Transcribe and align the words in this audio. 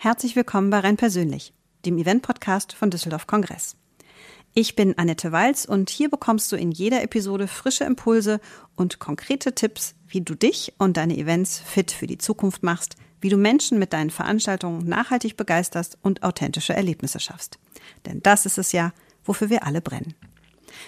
Herzlich 0.00 0.36
willkommen 0.36 0.70
bei 0.70 0.80
Renn 0.80 0.96
Persönlich, 0.96 1.52
dem 1.84 1.98
Event-Podcast 1.98 2.72
von 2.72 2.90
Düsseldorf 2.90 3.26
Kongress. 3.26 3.76
Ich 4.54 4.74
bin 4.74 4.96
Annette 4.96 5.32
Walz 5.32 5.64
und 5.64 5.90
hier 5.90 6.08
bekommst 6.08 6.50
du 6.50 6.56
in 6.56 6.70
jeder 6.70 7.02
Episode 7.02 7.46
frische 7.46 7.84
Impulse 7.84 8.40
und 8.74 8.98
konkrete 8.98 9.54
Tipps, 9.54 9.94
wie 10.06 10.20
du 10.20 10.34
dich 10.34 10.72
und 10.78 10.96
deine 10.96 11.16
Events 11.16 11.58
fit 11.58 11.90
für 11.90 12.06
die 12.06 12.18
Zukunft 12.18 12.62
machst, 12.62 12.96
wie 13.20 13.28
du 13.28 13.36
Menschen 13.36 13.78
mit 13.78 13.92
deinen 13.92 14.10
Veranstaltungen 14.10 14.88
nachhaltig 14.88 15.36
begeisterst 15.36 15.98
und 16.02 16.22
authentische 16.22 16.74
Erlebnisse 16.74 17.20
schaffst. 17.20 17.58
Denn 18.06 18.22
das 18.22 18.46
ist 18.46 18.58
es 18.58 18.72
ja, 18.72 18.92
wofür 19.24 19.50
wir 19.50 19.64
alle 19.64 19.80
brennen. 19.80 20.14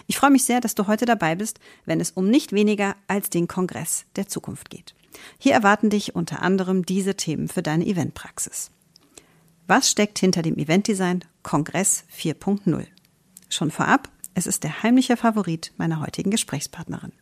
Ich 0.06 0.16
freue 0.16 0.30
mich 0.30 0.44
sehr, 0.44 0.60
dass 0.60 0.74
du 0.74 0.86
heute 0.86 1.06
dabei 1.06 1.34
bist, 1.34 1.58
wenn 1.84 2.00
es 2.00 2.10
um 2.10 2.28
nicht 2.28 2.52
weniger 2.52 2.96
als 3.08 3.30
den 3.30 3.48
Kongress 3.48 4.04
der 4.16 4.28
Zukunft 4.28 4.70
geht. 4.70 4.94
Hier 5.38 5.52
erwarten 5.52 5.90
dich 5.90 6.14
unter 6.14 6.42
anderem 6.42 6.86
diese 6.86 7.16
Themen 7.16 7.48
für 7.48 7.62
deine 7.62 7.86
Eventpraxis. 7.86 8.70
Was 9.66 9.90
steckt 9.90 10.18
hinter 10.18 10.42
dem 10.42 10.56
Eventdesign 10.56 11.24
Kongress 11.42 12.04
4.0? 12.16 12.86
Schon 13.48 13.70
vorab, 13.70 14.08
es 14.34 14.46
ist 14.46 14.64
der 14.64 14.82
heimliche 14.82 15.16
Favorit 15.16 15.72
meiner 15.76 16.00
heutigen 16.00 16.30
Gesprächspartnerin. 16.30 17.12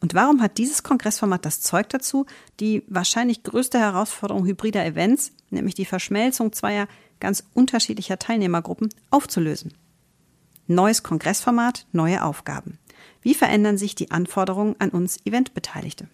Und 0.00 0.14
warum 0.14 0.42
hat 0.42 0.58
dieses 0.58 0.82
Kongressformat 0.82 1.44
das 1.44 1.60
Zeug 1.60 1.88
dazu, 1.88 2.26
die 2.60 2.82
wahrscheinlich 2.88 3.42
größte 3.42 3.78
Herausforderung 3.78 4.46
hybrider 4.46 4.84
Events, 4.84 5.32
nämlich 5.50 5.74
die 5.74 5.84
Verschmelzung 5.84 6.52
zweier 6.52 6.88
ganz 7.20 7.44
unterschiedlicher 7.54 8.18
Teilnehmergruppen, 8.18 8.88
aufzulösen? 9.10 9.74
Neues 10.66 11.02
Kongressformat, 11.02 11.86
neue 11.92 12.22
Aufgaben. 12.22 12.78
Wie 13.22 13.34
verändern 13.34 13.78
sich 13.78 13.94
die 13.94 14.10
Anforderungen 14.10 14.76
an 14.78 14.90
uns 14.90 15.18
Eventbeteiligte? 15.24 16.08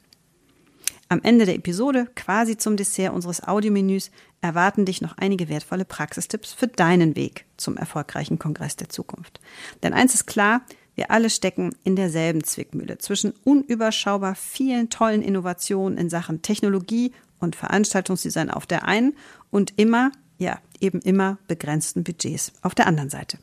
Am 1.08 1.20
Ende 1.22 1.44
der 1.44 1.56
Episode, 1.56 2.08
quasi 2.16 2.56
zum 2.56 2.76
Dessert 2.76 3.12
unseres 3.12 3.42
Audiomenüs, 3.42 4.10
erwarten 4.40 4.84
dich 4.84 5.00
noch 5.00 5.16
einige 5.18 5.48
wertvolle 5.48 5.84
Praxistipps 5.84 6.52
für 6.52 6.66
deinen 6.66 7.14
Weg 7.14 7.44
zum 7.56 7.76
erfolgreichen 7.76 8.38
Kongress 8.38 8.76
der 8.76 8.88
Zukunft. 8.88 9.38
Denn 9.82 9.92
eins 9.92 10.14
ist 10.14 10.26
klar, 10.26 10.62
wir 10.94 11.10
alle 11.10 11.30
stecken 11.30 11.74
in 11.82 11.96
derselben 11.96 12.44
Zwickmühle 12.44 12.98
zwischen 12.98 13.32
unüberschaubar 13.44 14.34
vielen 14.34 14.90
tollen 14.90 15.22
Innovationen 15.22 15.98
in 15.98 16.08
Sachen 16.08 16.42
Technologie 16.42 17.12
und 17.40 17.56
Veranstaltungsdesign 17.56 18.50
auf 18.50 18.66
der 18.66 18.86
einen 18.86 19.16
und 19.50 19.74
immer, 19.76 20.12
ja, 20.38 20.60
eben 20.80 21.00
immer 21.00 21.38
begrenzten 21.48 22.04
Budgets 22.04 22.52
auf 22.62 22.74
der 22.74 22.86
anderen 22.86 23.10
Seite. 23.10 23.38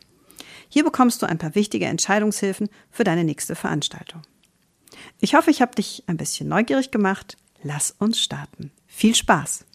Hier 0.70 0.84
bekommst 0.84 1.22
du 1.22 1.26
ein 1.26 1.38
paar 1.38 1.56
wichtige 1.56 1.86
Entscheidungshilfen 1.86 2.70
für 2.90 3.04
deine 3.04 3.26
nächste 3.26 3.56
Veranstaltung. 3.56 4.22
Ich 5.20 5.36
hoffe, 5.36 5.52
ich 5.52 5.62
habe 5.62 5.76
dich 5.76 6.04
ein 6.08 6.18
bisschen 6.18 6.48
neugierig 6.48 6.92
gemacht. 6.92 7.38
Lass 7.64 7.92
uns 7.92 8.20
starten. 8.20 8.72
Viel 8.88 9.16
Spaß! 9.16 9.66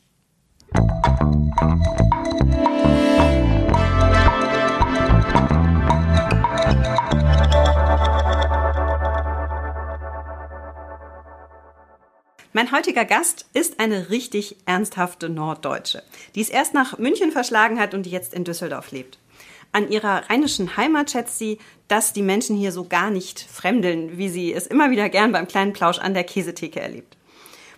Mein 12.57 12.73
heutiger 12.73 13.05
Gast 13.05 13.45
ist 13.53 13.81
eine 13.81 14.09
richtig 14.09 14.57
ernsthafte 14.65 15.29
Norddeutsche, 15.29 16.03
die 16.35 16.41
es 16.41 16.49
erst 16.49 16.73
nach 16.73 16.97
München 16.97 17.31
verschlagen 17.31 17.79
hat 17.79 17.93
und 17.93 18.05
die 18.07 18.11
jetzt 18.11 18.33
in 18.33 18.45
Düsseldorf 18.45 18.93
lebt. 18.93 19.19
An 19.73 19.91
ihrer 19.91 20.31
rheinischen 20.31 20.75
Heimat 20.79 21.11
schätzt 21.11 21.39
sie, 21.39 21.59
dass 21.87 22.15
die 22.15 22.23
Menschen 22.23 22.57
hier 22.57 22.73
so 22.73 22.85
gar 22.85 23.11
nicht 23.11 23.41
fremdeln, 23.41 24.17
wie 24.17 24.31
sie 24.31 24.55
es 24.55 24.67
immer 24.67 24.91
wieder 24.91 25.11
gern 25.11 25.33
beim 25.33 25.47
kleinen 25.47 25.75
Plausch 25.75 25.99
an 25.99 26.15
der 26.15 26.25
Käsetheke 26.25 26.81
erlebt. 26.81 27.19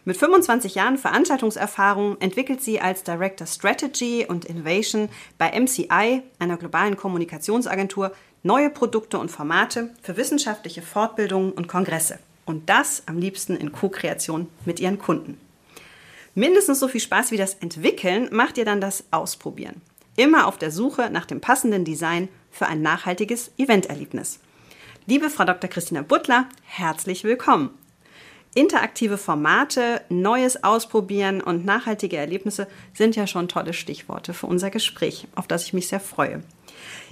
Mit 0.04 0.16
25 0.16 0.76
Jahren 0.76 0.96
Veranstaltungserfahrung 0.96 2.16
entwickelt 2.20 2.62
sie 2.62 2.80
als 2.80 3.02
Director 3.02 3.48
Strategy 3.48 4.26
und 4.28 4.44
Innovation 4.44 5.08
bei 5.38 5.60
MCI, 5.60 6.22
einer 6.38 6.56
globalen 6.56 6.96
Kommunikationsagentur, 6.96 8.12
neue 8.44 8.70
Produkte 8.70 9.18
und 9.18 9.32
Formate 9.32 9.90
für 10.02 10.16
wissenschaftliche 10.16 10.82
Fortbildungen 10.82 11.50
und 11.50 11.66
Kongresse. 11.66 12.20
Und 12.48 12.70
das 12.70 13.02
am 13.04 13.18
liebsten 13.18 13.58
in 13.58 13.72
Co-Kreation 13.72 14.48
mit 14.64 14.80
ihren 14.80 14.98
Kunden. 14.98 15.38
Mindestens 16.34 16.80
so 16.80 16.88
viel 16.88 17.02
Spaß 17.02 17.30
wie 17.30 17.36
das 17.36 17.52
Entwickeln 17.52 18.30
macht 18.32 18.56
ihr 18.56 18.64
dann 18.64 18.80
das 18.80 19.04
Ausprobieren. 19.10 19.82
Immer 20.16 20.46
auf 20.46 20.56
der 20.56 20.70
Suche 20.70 21.10
nach 21.10 21.26
dem 21.26 21.42
passenden 21.42 21.84
Design 21.84 22.30
für 22.50 22.66
ein 22.66 22.80
nachhaltiges 22.80 23.50
Eventerlebnis. 23.58 24.40
Liebe 25.04 25.28
Frau 25.28 25.44
Dr. 25.44 25.68
Christina 25.68 26.00
Butler, 26.00 26.48
herzlich 26.64 27.22
willkommen. 27.22 27.68
Interaktive 28.54 29.18
Formate, 29.18 30.00
Neues 30.08 30.64
ausprobieren 30.64 31.42
und 31.42 31.66
nachhaltige 31.66 32.16
Erlebnisse 32.16 32.66
sind 32.94 33.14
ja 33.14 33.26
schon 33.26 33.48
tolle 33.48 33.74
Stichworte 33.74 34.32
für 34.32 34.46
unser 34.46 34.70
Gespräch, 34.70 35.28
auf 35.34 35.48
das 35.48 35.64
ich 35.64 35.74
mich 35.74 35.88
sehr 35.88 36.00
freue. 36.00 36.42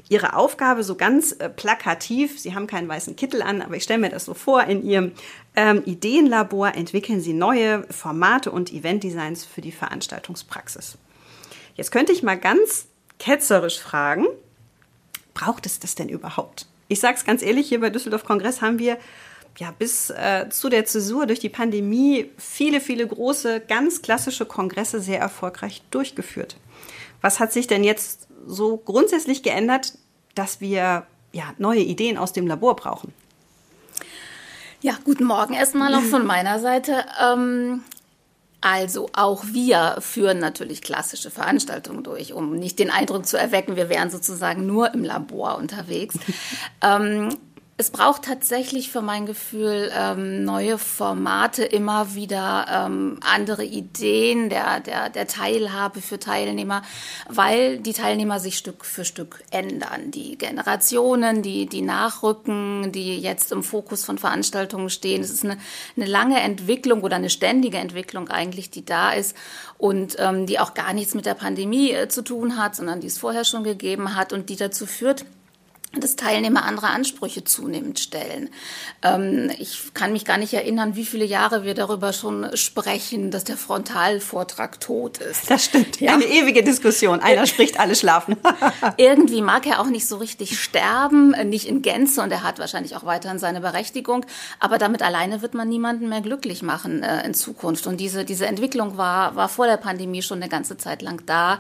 Ihre 0.09 0.35
Aufgabe 0.35 0.83
so 0.83 0.95
ganz 0.95 1.33
äh, 1.33 1.49
plakativ, 1.49 2.39
Sie 2.39 2.55
haben 2.55 2.67
keinen 2.67 2.89
weißen 2.89 3.17
Kittel 3.17 3.43
an, 3.43 3.63
aber 3.63 3.77
ich 3.77 3.83
stelle 3.83 4.01
mir 4.01 4.11
das 4.11 4.25
so 4.25 4.35
vor, 4.35 4.65
in 4.65 4.85
Ihrem 4.85 5.13
ähm, 5.55 5.83
Ideenlabor 5.85 6.75
entwickeln 6.75 7.21
Sie 7.21 7.33
neue 7.33 7.85
Formate 7.91 8.51
und 8.51 8.73
Eventdesigns 8.73 9.45
für 9.45 9.61
die 9.61 9.73
Veranstaltungspraxis. 9.73 10.99
Jetzt 11.75 11.91
könnte 11.91 12.13
ich 12.13 12.23
mal 12.23 12.39
ganz 12.39 12.87
ketzerisch 13.19 13.79
fragen, 13.79 14.27
braucht 15.35 15.67
es 15.67 15.81
das 15.81 15.95
denn 15.95 16.09
überhaupt? 16.09 16.67
Ich 16.89 17.01
sage 17.01 17.17
es 17.17 17.25
ganz 17.25 17.43
ehrlich, 17.43 17.69
hier 17.69 17.81
bei 17.81 17.91
Düsseldorf 17.91 18.25
Kongress 18.25 18.63
haben 18.63 18.79
wir 18.79 18.99
ja, 19.59 19.71
bis 19.71 20.11
äh, 20.11 20.49
zu 20.51 20.69
der 20.69 20.85
Zäsur 20.85 21.27
durch 21.27 21.41
die 21.41 21.49
Pandemie 21.49 22.31
viele, 22.37 22.81
viele 22.81 23.07
große, 23.07 23.61
ganz 23.61 24.03
klassische 24.03 24.45
Kongresse 24.45 25.01
sehr 25.01 25.19
erfolgreich 25.19 25.83
durchgeführt. 25.91 26.57
Was 27.23 27.41
hat 27.41 27.53
sich 27.53 27.67
denn 27.67 27.83
jetzt 27.83 28.26
so 28.47 28.77
grundsätzlich 28.77 29.43
geändert, 29.43 29.95
dass 30.35 30.61
wir 30.61 31.07
ja, 31.33 31.55
neue 31.59 31.81
Ideen 31.81 32.17
aus 32.17 32.33
dem 32.33 32.47
Labor 32.47 32.77
brauchen? 32.77 33.13
Ja, 34.81 34.99
guten 35.05 35.25
Morgen 35.25 35.55
erstmal 35.55 35.95
auch 35.95 36.03
von 36.03 36.27
meiner 36.27 36.61
Seite. 36.61 37.05
Ähm, 37.23 37.83
also 38.61 39.11
auch 39.13 39.45
wir 39.47 39.97
führen 40.01 40.39
natürlich 40.39 40.83
klassische 40.83 41.31
Veranstaltungen 41.31 42.03
durch, 42.03 42.33
um 42.33 42.57
nicht 42.57 42.79
den 42.79 42.91
Eindruck 42.91 43.27
zu 43.27 43.39
erwecken, 43.39 43.77
wir 43.77 43.89
wären 43.89 44.11
sozusagen 44.11 44.67
nur 44.67 44.93
im 44.93 45.05
Labor 45.05 45.57
unterwegs. 45.57 46.17
ähm, 46.83 47.37
es 47.79 47.91
braucht 47.91 48.23
tatsächlich 48.23 48.91
für 48.91 49.03
mein 49.03 49.27
Gefühl 49.27 49.93
ähm, 49.95 50.45
neue 50.45 50.79
Formate, 50.79 51.63
immer 51.63 52.15
wieder 52.15 52.67
ähm, 52.71 53.21
andere 53.21 53.65
Ideen 53.65 54.49
der, 54.49 54.81
der, 54.81 55.11
der 55.11 55.27
Teilhabe 55.27 56.01
für 56.01 56.19
Teilnehmer, 56.19 56.81
weil 57.29 57.77
die 57.79 57.93
Teilnehmer 57.93 58.41
sich 58.41 58.57
Stück 58.57 58.87
für 58.87 59.05
Stück 59.05 59.43
ändern. 59.51 60.11
Die 60.11 60.39
Generationen, 60.39 61.43
die, 61.43 61.67
die 61.67 61.83
nachrücken, 61.83 62.93
die 62.93 63.19
jetzt 63.19 63.53
im 63.53 63.63
Fokus 63.63 64.07
von 64.07 64.17
Veranstaltungen 64.17 64.89
stehen. 64.89 65.21
Es 65.21 65.31
ist 65.31 65.45
eine, 65.45 65.59
eine 65.97 66.07
lange 66.07 66.41
Entwicklung 66.41 67.03
oder 67.03 67.17
eine 67.17 67.29
ständige 67.29 67.77
Entwicklung 67.77 68.31
eigentlich, 68.31 68.71
die 68.71 68.87
da 68.87 69.13
ist 69.13 69.37
und 69.77 70.17
ähm, 70.19 70.47
die 70.47 70.59
auch 70.61 70.73
gar 70.73 70.95
nichts 70.95 71.13
mit 71.13 71.27
der 71.27 71.35
Pandemie 71.35 71.91
äh, 71.91 72.09
zu 72.09 72.23
tun 72.23 72.57
hat, 72.57 72.75
sondern 72.75 73.01
die 73.01 73.09
es 73.09 73.19
vorher 73.19 73.45
schon 73.45 73.65
gegeben 73.65 74.17
hat 74.17 74.33
und 74.33 74.49
die 74.49 74.57
dazu 74.57 74.87
führt, 74.87 75.27
dass 76.01 76.17
Teilnehmer 76.17 76.65
andere 76.65 76.89
Ansprüche 76.89 77.45
zunehmend 77.45 77.99
stellen. 77.99 78.51
Ähm, 79.03 79.51
ich 79.59 79.95
kann 79.95 80.13
mich 80.13 80.25
gar 80.25 80.39
nicht 80.39 80.55
erinnern, 80.55 80.97
wie 80.97 81.05
viele 81.05 81.25
Jahre 81.25 81.65
wir 81.65 81.75
darüber 81.75 82.13
schon 82.13 82.57
sprechen, 82.57 83.31
dass 83.31 83.45
der 83.45 83.57
Frontalvortrag 83.57 84.81
tot 84.81 85.19
ist. 85.19 85.51
Das 85.51 85.65
stimmt. 85.65 86.01
Ja. 86.01 86.15
Eine 86.15 86.25
ewige 86.25 86.63
Diskussion. 86.63 87.21
Einer 87.21 87.47
spricht, 87.47 87.81
alle 87.81 87.95
schlafen. 87.95 88.37
Irgendwie 88.97 89.43
mag 89.43 89.67
er 89.67 89.81
auch 89.81 89.87
nicht 89.87 90.07
so 90.07 90.17
richtig 90.17 90.61
sterben, 90.61 91.31
nicht 91.49 91.69
in 91.69 91.83
Gänze 91.83 92.23
und 92.23 92.31
er 92.31 92.43
hat 92.43 92.59
wahrscheinlich 92.59 92.97
auch 92.97 93.05
weiterhin 93.05 93.39
seine 93.39 93.61
Berechtigung. 93.61 94.27
Aber 94.61 94.79
damit 94.79 95.03
alleine 95.03 95.43
wird 95.43 95.55
man 95.55 95.69
niemanden 95.69 96.09
mehr 96.09 96.21
glücklich 96.21 96.63
machen 96.63 97.03
äh, 97.03 97.25
in 97.25 97.35
Zukunft. 97.35 97.87
Und 97.87 97.99
diese, 97.99 98.25
diese 98.25 98.47
Entwicklung 98.47 98.97
war, 98.97 99.37
war 99.37 99.49
vor 99.49 99.67
der 99.67 99.77
Pandemie 99.77 100.23
schon 100.23 100.39
eine 100.43 100.49
ganze 100.49 100.77
Zeit 100.77 101.03
lang 101.03 101.23
da. 101.27 101.59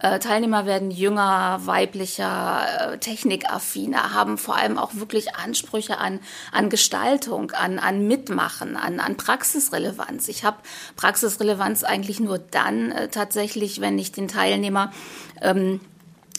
Äh, 0.00 0.18
Teilnehmer 0.18 0.66
werden 0.66 0.90
jünger, 0.90 1.60
weiblicher, 1.64 2.92
äh, 2.92 2.98
technikaffin 2.98 3.77
affiner, 3.78 4.12
haben 4.12 4.38
vor 4.38 4.56
allem 4.56 4.78
auch 4.78 4.94
wirklich 4.94 5.36
Ansprüche 5.36 5.98
an, 5.98 6.20
an 6.52 6.70
Gestaltung, 6.70 7.52
an, 7.52 7.78
an 7.78 8.06
Mitmachen, 8.06 8.76
an, 8.76 9.00
an 9.00 9.16
Praxisrelevanz. 9.16 10.28
Ich 10.28 10.44
habe 10.44 10.58
Praxisrelevanz 10.96 11.84
eigentlich 11.84 12.20
nur 12.20 12.38
dann 12.38 12.92
äh, 12.92 13.08
tatsächlich, 13.08 13.80
wenn 13.80 13.98
ich 13.98 14.12
den 14.12 14.28
Teilnehmer 14.28 14.92
ähm, 15.40 15.80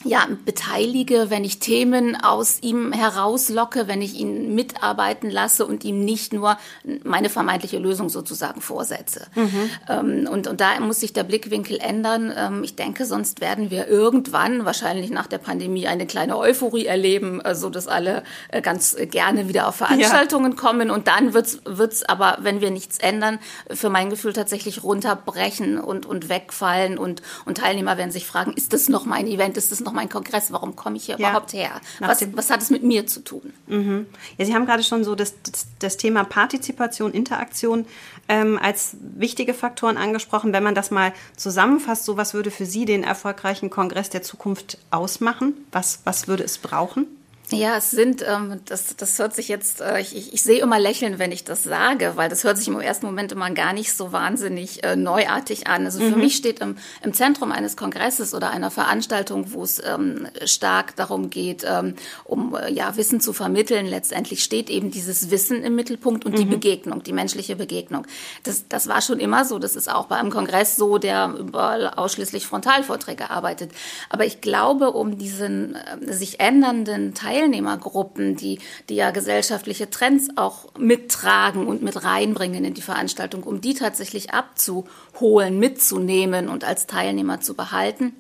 ja, 0.06 0.28
beteilige, 0.46 1.30
wenn 1.30 1.44
ich 1.44 1.60
Themen 1.60 2.16
aus 2.16 2.60
ihm 2.62 2.94
herauslocke, 2.94 3.88
wenn 3.88 4.02
ich 4.02 4.16
ihn 4.16 4.56
mitarbeiten 4.56 5.30
lasse 5.30 5.66
und 5.66 5.84
ihm 5.84 6.06
nicht 6.06 6.32
nur 6.32 6.58
meine 7.04 7.30
vermeintliche 7.30 7.80
Lösung 7.80 8.10
sozusagen 8.10 8.62
vorsetze. 8.62 9.28
Mhm. 9.36 9.70
Ähm, 9.90 10.30
und, 10.32 10.48
und 10.48 10.62
da 10.62 10.80
muss 10.80 11.02
sich 11.02 11.12
der 11.12 11.24
Blickwinkel 11.24 11.80
ändern. 11.80 12.34
Ähm, 12.36 12.64
ich 12.64 12.76
denke, 12.76 13.06
sonst 13.06 13.42
werden 13.42 13.72
wir 13.72 13.88
irgendwann, 13.88 14.66
wahrscheinlich 14.66 15.12
nach 15.12 15.28
der 15.28 15.38
Pandemie, 15.38 15.88
eine 15.88 16.06
kleine 16.06 16.38
Euphorie 16.38 16.86
erleben, 16.86 17.42
äh, 17.42 17.56
so 17.56 17.70
dass 17.70 17.88
alle 17.88 18.24
äh, 18.50 18.62
ganz 18.62 18.96
gerne 19.12 19.50
wieder 19.50 19.68
auf 19.68 19.76
Veranstaltungen 19.76 20.54
ja. 20.54 20.58
kommen. 20.58 20.92
Und 20.92 21.08
dann 21.08 21.34
wird's 21.34 21.60
wird's 21.66 22.04
aber, 22.04 22.38
wenn 22.42 22.62
wir 22.62 22.72
nichts 22.72 23.00
ändern, 23.00 23.40
für 23.70 23.90
mein 23.90 24.10
Gefühl 24.10 24.34
tatsächlich 24.34 24.84
runterbrechen 24.84 25.78
und, 25.78 26.06
und 26.06 26.30
wegfallen. 26.30 26.98
Und, 26.98 27.22
und 27.46 27.58
Teilnehmer 27.58 27.98
werden 27.98 28.12
sich 28.12 28.26
fragen, 28.26 28.54
ist 28.54 28.72
das 28.74 28.88
noch 28.88 29.06
mein 29.06 29.28
Event? 29.28 29.58
Ist 29.58 29.72
das 29.72 29.82
noch 29.82 29.89
mein 29.92 30.10
Kongress? 30.10 30.52
Warum 30.52 30.76
komme 30.76 30.98
ich 30.98 31.06
hier 31.06 31.18
ja. 31.20 31.30
überhaupt 31.30 31.54
her? 31.54 31.82
Was, 32.00 32.26
was, 32.34 32.50
hat 32.50 32.62
es 32.62 32.70
mit 32.70 32.84
mir 32.84 33.08
zu 33.08 33.24
tun? 33.24 33.54
Mhm. 33.68 34.06
Ja, 34.38 34.46
Sie 34.46 34.54
haben 34.54 34.66
gerade 34.66 34.84
schon 34.84 35.04
so 35.04 35.16
das, 35.16 35.34
das, 35.44 35.68
das 35.80 35.98
Thema 35.98 36.24
Partizipation, 36.24 37.12
Interaktion 37.12 37.86
ähm, 38.28 38.60
als 38.62 38.98
wichtige 39.02 39.54
Faktoren 39.54 39.98
angesprochen. 39.98 40.54
Wenn 40.54 40.64
man 40.64 40.76
das 40.76 40.92
mal 40.92 41.14
zusammenfasst, 41.36 42.06
so 42.06 42.18
was 42.18 42.34
würde 42.34 42.52
für 42.52 42.66
Sie 42.66 42.86
den 42.86 43.04
erfolgreichen 43.04 43.70
Kongress 43.70 44.10
der 44.10 44.22
Zukunft 44.22 44.78
ausmachen? 44.92 45.54
Was, 45.72 46.02
was 46.04 46.28
würde 46.28 46.44
es 46.44 46.58
brauchen? 46.58 47.08
Ja, 47.52 47.78
es 47.78 47.90
sind, 47.92 48.24
ähm, 48.28 48.60
das, 48.66 48.96
das 48.96 49.18
hört 49.18 49.36
sich 49.36 49.48
jetzt, 49.48 49.82
äh, 49.82 50.00
ich, 50.00 50.34
ich, 50.34 50.44
sehe 50.44 50.62
immer 50.62 50.80
lächeln, 50.80 51.18
wenn 51.18 51.32
ich 51.32 51.44
das 51.44 51.64
sage, 51.64 52.14
weil 52.16 52.30
das 52.30 52.44
hört 52.44 52.58
sich 52.58 52.68
im 52.68 52.80
ersten 52.80 53.08
Moment 53.08 53.32
immer 53.32 53.50
gar 53.52 53.74
nicht 53.74 53.94
so 53.94 54.12
wahnsinnig 54.12 54.84
äh, 54.84 54.96
neuartig 54.96 55.68
an. 55.68 55.86
Also 55.86 56.00
für 56.00 56.16
mhm. 56.16 56.20
mich 56.20 56.36
steht 56.36 56.60
im, 56.60 56.78
im 57.02 57.14
Zentrum 57.14 57.52
eines 57.52 57.76
Kongresses 57.76 58.36
oder 58.36 58.52
einer 58.52 58.70
Veranstaltung, 58.70 59.52
wo 59.54 59.64
es 59.64 59.82
ähm, 59.84 60.28
stark 60.46 60.96
darum 60.96 61.30
geht, 61.32 61.66
ähm, 61.68 61.96
um 62.24 62.56
äh, 62.56 62.72
ja, 62.72 62.96
Wissen 62.98 63.20
zu 63.20 63.34
vermitteln, 63.34 63.88
letztendlich 63.88 64.44
steht 64.44 64.70
eben 64.70 64.92
dieses 64.92 65.32
Wissen 65.32 65.64
im 65.64 65.76
Mittelpunkt 65.76 66.26
und 66.26 66.34
mhm. 66.34 66.38
die 66.38 66.46
Begegnung, 66.46 67.02
die 67.02 67.14
menschliche 67.14 67.56
Begegnung. 67.56 68.06
Das, 68.44 68.68
das 68.70 68.88
war 68.88 69.02
schon 69.02 69.20
immer 69.20 69.46
so, 69.46 69.58
das 69.58 69.76
ist 69.76 69.90
auch 69.92 70.06
bei 70.06 70.18
einem 70.18 70.30
Kongress 70.30 70.76
so, 70.76 71.00
der 71.00 71.34
überall 71.40 71.90
ausschließlich 71.90 72.46
Frontalvorträge 72.46 73.32
arbeitet. 73.32 73.72
Aber 74.10 74.26
ich 74.26 74.42
glaube, 74.42 74.92
um 74.92 75.18
diesen 75.18 75.76
äh, 75.76 76.14
sich 76.14 76.40
ändernden 76.40 77.16
Teil 77.16 77.39
Teilnehmergruppen, 77.40 78.36
die, 78.36 78.60
die 78.90 78.96
ja 78.96 79.12
gesellschaftliche 79.12 79.90
Trends 79.90 80.30
auch 80.36 80.74
mittragen 80.78 81.68
und 81.68 81.82
mit 81.82 82.04
reinbringen 82.04 82.66
in 82.66 82.74
die 82.74 82.82
Veranstaltung, 82.82 83.44
um 83.44 83.62
die 83.62 83.74
tatsächlich 83.74 84.34
abzuholen, 84.34 85.58
mitzunehmen 85.58 86.50
und 86.50 86.64
als 86.64 86.86
Teilnehmer 86.86 87.40
zu 87.40 87.54
behalten, 87.54 88.14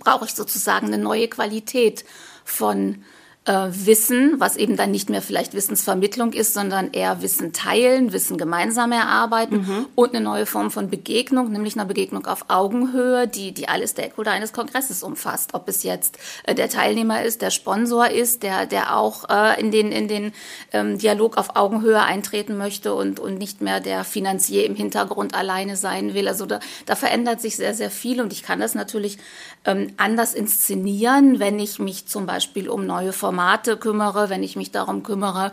brauche 0.00 0.26
ich 0.26 0.34
sozusagen 0.34 0.88
eine 0.88 0.98
neue 0.98 1.28
Qualität 1.28 2.04
von 2.44 3.04
äh, 3.48 3.68
Wissen, 3.86 4.34
was 4.38 4.56
eben 4.56 4.76
dann 4.76 4.90
nicht 4.90 5.08
mehr 5.08 5.22
vielleicht 5.22 5.54
Wissensvermittlung 5.54 6.34
ist, 6.34 6.52
sondern 6.52 6.92
eher 6.92 7.22
Wissen 7.22 7.54
teilen, 7.54 8.12
Wissen 8.12 8.36
gemeinsam 8.36 8.92
erarbeiten 8.92 9.56
mhm. 9.66 9.86
und 9.94 10.14
eine 10.14 10.22
neue 10.22 10.44
Form 10.44 10.70
von 10.70 10.90
Begegnung, 10.90 11.50
nämlich 11.50 11.74
eine 11.74 11.86
Begegnung 11.86 12.26
auf 12.26 12.44
Augenhöhe, 12.48 13.26
die, 13.26 13.52
die 13.52 13.66
alle 13.66 13.88
Stakeholder 13.88 14.32
eines 14.32 14.52
Kongresses 14.52 15.02
umfasst. 15.02 15.54
Ob 15.54 15.66
es 15.68 15.82
jetzt 15.82 16.18
äh, 16.44 16.54
der 16.54 16.68
Teilnehmer 16.68 17.22
ist, 17.22 17.40
der 17.40 17.50
Sponsor 17.50 18.10
ist, 18.10 18.42
der, 18.42 18.66
der 18.66 18.96
auch 18.96 19.28
äh, 19.30 19.58
in 19.58 19.70
den, 19.70 19.92
in 19.92 20.08
den 20.08 20.32
ähm, 20.72 20.98
Dialog 20.98 21.38
auf 21.38 21.56
Augenhöhe 21.56 22.02
eintreten 22.02 22.58
möchte 22.58 22.94
und, 22.94 23.18
und 23.18 23.38
nicht 23.38 23.62
mehr 23.62 23.80
der 23.80 24.04
Finanzier 24.04 24.66
im 24.66 24.74
Hintergrund 24.74 25.34
alleine 25.34 25.76
sein 25.76 26.12
will. 26.12 26.28
Also 26.28 26.44
da, 26.44 26.60
da 26.84 26.94
verändert 26.96 27.40
sich 27.40 27.56
sehr, 27.56 27.72
sehr 27.72 27.90
viel 27.90 28.20
und 28.20 28.30
ich 28.30 28.42
kann 28.42 28.60
das 28.60 28.74
natürlich 28.74 29.16
ähm, 29.64 29.94
anders 29.96 30.34
inszenieren, 30.34 31.38
wenn 31.38 31.58
ich 31.58 31.78
mich 31.78 32.06
zum 32.06 32.26
Beispiel 32.26 32.68
um 32.68 32.84
neue 32.84 33.14
Formate 33.14 33.37
Formate 33.38 33.76
kümmere, 33.76 34.30
wenn 34.30 34.42
ich 34.42 34.56
mich 34.56 34.72
darum 34.72 35.04
kümmere, 35.04 35.52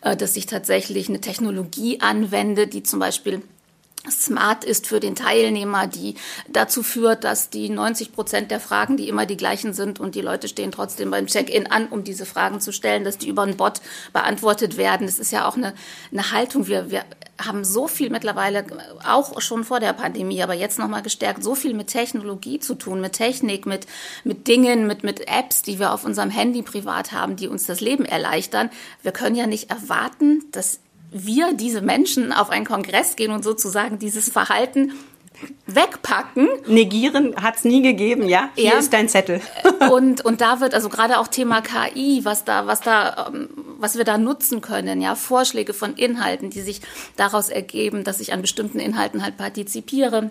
äh, 0.00 0.16
dass 0.16 0.36
ich 0.36 0.46
tatsächlich 0.46 1.10
eine 1.10 1.20
Technologie 1.20 2.00
anwende, 2.00 2.66
die 2.66 2.82
zum 2.82 2.98
Beispiel 2.98 3.42
smart 4.10 4.64
ist 4.64 4.86
für 4.86 5.00
den 5.00 5.14
Teilnehmer, 5.14 5.86
die 5.86 6.14
dazu 6.48 6.82
führt, 6.82 7.24
dass 7.24 7.50
die 7.50 7.68
90 7.68 8.12
Prozent 8.12 8.50
der 8.50 8.60
Fragen, 8.60 8.96
die 8.96 9.08
immer 9.08 9.26
die 9.26 9.36
gleichen 9.36 9.72
sind 9.72 10.00
und 10.00 10.14
die 10.14 10.20
Leute 10.20 10.48
stehen 10.48 10.72
trotzdem 10.72 11.10
beim 11.10 11.26
Check-in 11.26 11.70
an, 11.70 11.88
um 11.88 12.04
diese 12.04 12.26
Fragen 12.26 12.60
zu 12.60 12.72
stellen, 12.72 13.04
dass 13.04 13.18
die 13.18 13.28
über 13.28 13.42
einen 13.42 13.56
Bot 13.56 13.80
beantwortet 14.12 14.76
werden. 14.76 15.06
Das 15.06 15.18
ist 15.18 15.32
ja 15.32 15.48
auch 15.48 15.56
eine, 15.56 15.74
eine 16.12 16.32
Haltung. 16.32 16.66
Wir, 16.66 16.90
wir 16.90 17.04
haben 17.38 17.64
so 17.64 17.86
viel 17.88 18.10
mittlerweile, 18.10 18.64
auch 19.06 19.40
schon 19.40 19.64
vor 19.64 19.80
der 19.80 19.92
Pandemie, 19.92 20.42
aber 20.42 20.54
jetzt 20.54 20.78
nochmal 20.78 21.02
gestärkt, 21.02 21.42
so 21.42 21.54
viel 21.54 21.74
mit 21.74 21.88
Technologie 21.88 22.58
zu 22.58 22.74
tun, 22.74 23.00
mit 23.00 23.12
Technik, 23.12 23.66
mit, 23.66 23.86
mit 24.24 24.46
Dingen, 24.48 24.86
mit, 24.86 25.04
mit 25.04 25.28
Apps, 25.28 25.62
die 25.62 25.78
wir 25.78 25.92
auf 25.92 26.04
unserem 26.04 26.30
Handy 26.30 26.62
privat 26.62 27.12
haben, 27.12 27.36
die 27.36 27.48
uns 27.48 27.66
das 27.66 27.80
Leben 27.80 28.04
erleichtern. 28.04 28.70
Wir 29.02 29.12
können 29.12 29.36
ja 29.36 29.46
nicht 29.46 29.70
erwarten, 29.70 30.44
dass 30.52 30.80
wir, 31.24 31.52
diese 31.54 31.80
Menschen, 31.80 32.32
auf 32.32 32.50
einen 32.50 32.64
Kongress 32.64 33.16
gehen 33.16 33.30
und 33.30 33.44
sozusagen 33.44 33.98
dieses 33.98 34.28
Verhalten 34.28 34.92
wegpacken. 35.66 36.48
Negieren 36.66 37.36
hat 37.36 37.56
es 37.56 37.64
nie 37.64 37.82
gegeben, 37.82 38.28
ja? 38.28 38.48
Hier 38.54 38.72
ja. 38.72 38.78
ist 38.78 38.92
dein 38.92 39.08
Zettel. 39.08 39.40
und, 39.90 40.24
und 40.24 40.40
da 40.40 40.60
wird 40.60 40.74
also 40.74 40.88
gerade 40.88 41.18
auch 41.18 41.28
Thema 41.28 41.60
KI, 41.60 42.20
was 42.24 42.44
da, 42.44 42.66
was 42.66 42.80
da, 42.80 43.28
ähm, 43.28 43.48
was 43.78 43.96
wir 43.96 44.04
da 44.04 44.16
nutzen 44.18 44.60
können, 44.60 45.00
ja, 45.00 45.14
Vorschläge 45.14 45.74
von 45.74 45.94
Inhalten, 45.94 46.50
die 46.50 46.62
sich 46.62 46.80
daraus 47.16 47.48
ergeben, 47.48 48.04
dass 48.04 48.20
ich 48.20 48.32
an 48.32 48.40
bestimmten 48.40 48.78
Inhalten 48.78 49.22
halt 49.22 49.36
partizipiere 49.36 50.30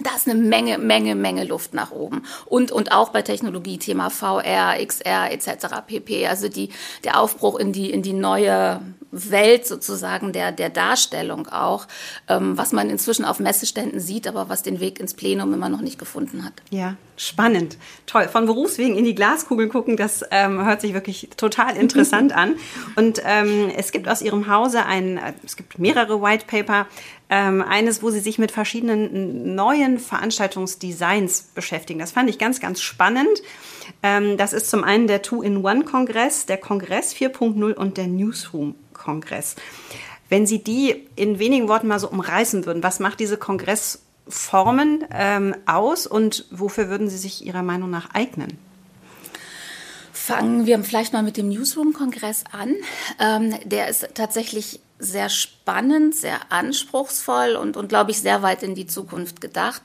da 0.00 0.16
ist 0.16 0.26
eine 0.26 0.40
Menge, 0.40 0.78
Menge, 0.78 1.14
Menge 1.14 1.44
Luft 1.44 1.74
nach 1.74 1.90
oben. 1.90 2.22
Und, 2.46 2.72
und 2.72 2.92
auch 2.92 3.10
bei 3.10 3.20
Technologie, 3.22 3.76
Thema 3.76 4.08
VR, 4.08 4.76
XR 4.84 5.30
etc. 5.30 5.66
pp. 5.86 6.26
Also 6.26 6.48
die, 6.48 6.70
der 7.04 7.20
Aufbruch 7.20 7.58
in 7.58 7.72
die, 7.72 7.90
in 7.90 8.00
die 8.00 8.14
neue 8.14 8.80
Welt 9.12 9.66
sozusagen 9.66 10.32
der, 10.32 10.52
der 10.52 10.70
Darstellung 10.70 11.46
auch, 11.48 11.86
ähm, 12.28 12.56
was 12.56 12.72
man 12.72 12.88
inzwischen 12.90 13.24
auf 13.24 13.38
Messeständen 13.38 14.00
sieht, 14.00 14.26
aber 14.26 14.48
was 14.48 14.62
den 14.62 14.80
Weg 14.80 14.98
ins 14.98 15.14
Plenum 15.14 15.52
immer 15.52 15.68
noch 15.68 15.82
nicht 15.82 15.98
gefunden 15.98 16.44
hat. 16.44 16.54
Ja, 16.70 16.96
spannend. 17.16 17.76
Toll. 18.06 18.28
Von 18.28 18.46
Berufswegen 18.46 18.96
in 18.96 19.04
die 19.04 19.14
Glaskugel 19.14 19.68
gucken, 19.68 19.98
das 19.98 20.24
ähm, 20.30 20.64
hört 20.64 20.80
sich 20.80 20.94
wirklich 20.94 21.28
total 21.36 21.76
interessant 21.76 22.32
an. 22.36 22.56
Und 22.96 23.20
ähm, 23.24 23.70
es 23.76 23.92
gibt 23.92 24.08
aus 24.08 24.22
Ihrem 24.22 24.48
Hause 24.48 24.86
ein, 24.86 25.20
es 25.44 25.56
gibt 25.56 25.78
mehrere 25.78 26.22
White 26.22 26.46
Paper, 26.46 26.86
ähm, 27.28 27.62
eines, 27.62 28.02
wo 28.02 28.10
sie 28.10 28.20
sich 28.20 28.38
mit 28.38 28.50
verschiedenen 28.50 29.54
neuen 29.54 29.98
Veranstaltungsdesigns 29.98 31.50
beschäftigen. 31.54 31.98
Das 31.98 32.12
fand 32.12 32.28
ich 32.28 32.38
ganz, 32.38 32.60
ganz 32.60 32.80
spannend. 32.80 33.42
Ähm, 34.02 34.36
das 34.36 34.52
ist 34.52 34.70
zum 34.70 34.84
einen 34.84 35.06
der 35.06 35.22
Two-in-One-Kongress, 35.22 36.46
der 36.46 36.58
Kongress 36.58 37.14
4.0 37.14 37.74
und 37.74 37.96
der 37.96 38.06
Newsroom-Kongress. 39.02 39.56
Wenn 40.28 40.46
Sie 40.46 40.62
die 40.62 41.08
in 41.16 41.38
wenigen 41.38 41.68
Worten 41.68 41.88
mal 41.88 41.98
so 41.98 42.08
umreißen 42.08 42.64
würden, 42.64 42.82
was 42.82 43.00
macht 43.00 43.20
diese 43.20 43.36
Kongressformen 43.36 45.04
ähm, 45.12 45.54
aus 45.66 46.06
und 46.06 46.46
wofür 46.50 46.88
würden 46.88 47.10
sie 47.10 47.18
sich 47.18 47.44
Ihrer 47.44 47.62
Meinung 47.62 47.90
nach 47.90 48.14
eignen? 48.14 48.56
Fangen 50.12 50.66
wir 50.66 50.82
vielleicht 50.84 51.12
mal 51.12 51.22
mit 51.22 51.36
dem 51.36 51.48
Newsroom-Kongress 51.48 52.44
an. 52.52 52.74
Ähm, 53.18 53.54
der 53.64 53.88
ist 53.88 54.08
tatsächlich 54.14 54.80
sehr 54.98 55.28
spannend, 55.28 55.61
sehr 56.12 56.40
anspruchsvoll 56.50 57.56
und, 57.56 57.76
und 57.76 57.88
glaube 57.88 58.10
ich, 58.10 58.20
sehr 58.20 58.42
weit 58.42 58.62
in 58.62 58.74
die 58.74 58.86
Zukunft 58.86 59.40
gedacht. 59.40 59.82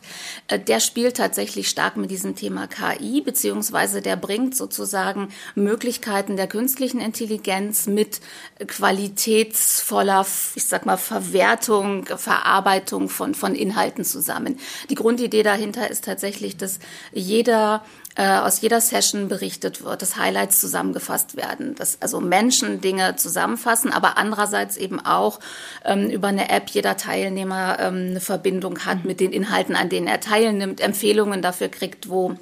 Äh, 0.48 0.60
der 0.60 0.79
spielt 0.79 1.17
tatsächlich 1.17 1.69
stark 1.69 1.98
mit 1.98 2.12
diesem 2.12 2.36
Thema 2.36 2.67
KI, 2.67 3.22
beziehungsweise 3.22 4.01
der 4.01 4.15
bringt 4.15 4.55
sozusagen 4.55 5.29
Möglichkeiten 5.55 6.36
der 6.36 6.48
künstlichen 6.48 7.00
Intelligenz 7.00 7.88
mit 7.88 8.22
qualitätsvoller, 8.65 10.25
ich 10.55 10.65
sag 10.65 10.86
mal, 10.86 10.98
Verwertung, 10.98 12.05
Verarbeitung 12.05 13.10
von, 13.10 13.36
von 13.36 13.55
Inhalten 13.55 14.03
zusammen. 14.03 14.60
Die 14.89 14.96
Grundidee 14.96 15.43
dahinter 15.43 15.89
ist 15.89 16.05
tatsächlich, 16.05 16.57
dass 16.57 16.79
jeder 17.12 17.84
äh, 18.17 18.39
aus 18.39 18.62
jeder 18.62 18.81
Session 18.81 19.27
berichtet 19.27 19.84
wird, 19.84 20.01
dass 20.01 20.17
Highlights 20.17 20.60
zusammengefasst 20.60 21.38
werden, 21.38 21.75
dass 21.75 22.01
also 22.01 22.19
Menschen 22.19 22.81
Dinge 22.81 23.15
zusammenfassen, 23.15 23.91
aber 23.93 24.17
andererseits 24.17 24.75
eben 24.75 25.00
auch 25.00 25.39
ähm, 25.86 26.10
über 26.10 26.28
eine 26.28 26.50
App 26.50 26.70
jeder 26.70 26.98
Teilnehmer 26.98 27.78
ähm, 27.80 28.08
eine 28.10 28.20
Verbindung 28.20 28.80
hat 28.86 29.06
mit 29.06 29.20
den 29.20 29.32
Inhalten, 29.32 29.76
an 29.76 29.90
denen 29.90 30.08
er 30.08 30.20
teilnimmt, 30.20 30.82
Empfehlungen 30.82 31.42
dafür 31.42 31.70
kriegt, 31.70 32.10
wo 32.10 32.36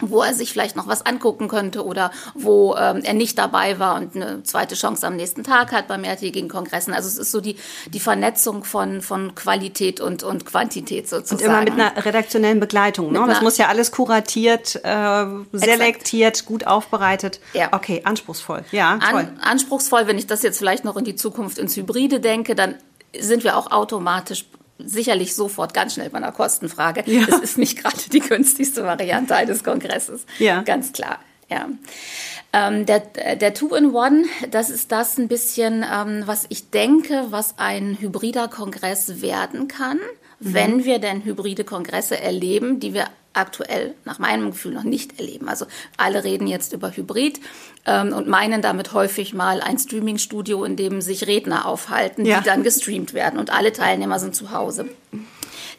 wo 0.00 0.22
er 0.22 0.34
sich 0.34 0.52
vielleicht 0.52 0.76
noch 0.76 0.86
was 0.86 1.04
angucken 1.04 1.48
könnte 1.48 1.84
oder 1.84 2.10
wo 2.34 2.76
ähm, 2.76 3.02
er 3.02 3.14
nicht 3.14 3.38
dabei 3.38 3.78
war 3.78 3.96
und 3.96 4.14
eine 4.16 4.42
zweite 4.42 4.74
Chance 4.74 5.06
am 5.06 5.16
nächsten 5.16 5.44
Tag 5.44 5.72
hat 5.72 5.88
bei 5.88 5.98
mehrtägigen 5.98 6.48
Kongressen. 6.48 6.92
Also 6.92 7.08
es 7.08 7.18
ist 7.18 7.32
so 7.32 7.40
die, 7.40 7.56
die 7.88 8.00
Vernetzung 8.00 8.64
von, 8.64 9.00
von 9.02 9.34
Qualität 9.34 10.00
und, 10.00 10.22
und 10.22 10.46
Quantität 10.46 11.08
sozusagen. 11.08 11.42
Und 11.42 11.46
immer 11.48 11.60
mit 11.60 11.72
einer 11.72 12.04
redaktionellen 12.04 12.60
Begleitung. 12.60 13.12
Ne? 13.12 13.24
Das 13.26 13.40
muss 13.40 13.58
ja 13.58 13.68
alles 13.68 13.90
kuratiert, 13.90 14.80
äh, 14.84 15.26
selektiert, 15.52 16.34
Exakt. 16.34 16.46
gut 16.46 16.66
aufbereitet. 16.66 17.40
Ja. 17.52 17.72
Okay, 17.72 18.02
anspruchsvoll. 18.04 18.64
Ja, 18.72 18.98
toll. 18.98 19.20
An, 19.20 19.38
anspruchsvoll, 19.40 20.06
wenn 20.06 20.18
ich 20.18 20.26
das 20.26 20.42
jetzt 20.42 20.58
vielleicht 20.58 20.84
noch 20.84 20.96
in 20.96 21.04
die 21.04 21.16
Zukunft 21.16 21.58
ins 21.58 21.76
Hybride 21.76 22.20
denke, 22.20 22.54
dann 22.54 22.74
sind 23.18 23.44
wir 23.44 23.56
auch 23.56 23.70
automatisch 23.70 24.46
sicherlich 24.78 25.34
sofort 25.34 25.74
ganz 25.74 25.94
schnell 25.94 26.10
bei 26.10 26.18
einer 26.18 26.32
Kostenfrage. 26.32 27.04
Ja. 27.06 27.26
Es 27.28 27.38
ist 27.38 27.58
nicht 27.58 27.78
gerade 27.82 27.96
die 28.12 28.20
günstigste 28.20 28.84
Variante 28.84 29.34
eines 29.34 29.64
Kongresses. 29.64 30.26
Ja. 30.38 30.62
Ganz 30.62 30.92
klar. 30.92 31.18
Ja. 31.48 31.68
Ähm, 32.52 32.86
der 32.86 33.00
der 33.36 33.54
Two-in-One, 33.54 34.24
das 34.50 34.70
ist 34.70 34.90
das 34.92 35.18
ein 35.18 35.28
bisschen, 35.28 35.84
ähm, 35.84 36.22
was 36.26 36.46
ich 36.48 36.70
denke, 36.70 37.26
was 37.30 37.58
ein 37.58 37.98
hybrider 38.00 38.48
Kongress 38.48 39.20
werden 39.20 39.68
kann, 39.68 39.98
mhm. 39.98 40.54
wenn 40.54 40.84
wir 40.84 40.98
denn 40.98 41.24
hybride 41.24 41.64
Kongresse 41.64 42.20
erleben, 42.20 42.80
die 42.80 42.94
wir 42.94 43.06
aktuell 43.36 43.94
nach 44.04 44.18
meinem 44.18 44.50
Gefühl 44.50 44.72
noch 44.72 44.84
nicht 44.84 45.18
erleben. 45.18 45.48
Also 45.48 45.66
alle 45.96 46.24
reden 46.24 46.46
jetzt 46.46 46.72
über 46.72 46.94
Hybrid 46.94 47.40
ähm, 47.84 48.12
und 48.12 48.28
meinen 48.28 48.62
damit 48.62 48.92
häufig 48.92 49.34
mal 49.34 49.60
ein 49.60 49.78
Streaming-Studio, 49.78 50.64
in 50.64 50.76
dem 50.76 51.00
sich 51.00 51.26
Redner 51.26 51.66
aufhalten, 51.66 52.24
ja. 52.24 52.40
die 52.40 52.44
dann 52.44 52.62
gestreamt 52.62 53.14
werden 53.14 53.38
und 53.38 53.50
alle 53.52 53.72
Teilnehmer 53.72 54.18
sind 54.18 54.34
zu 54.34 54.52
Hause. 54.52 54.86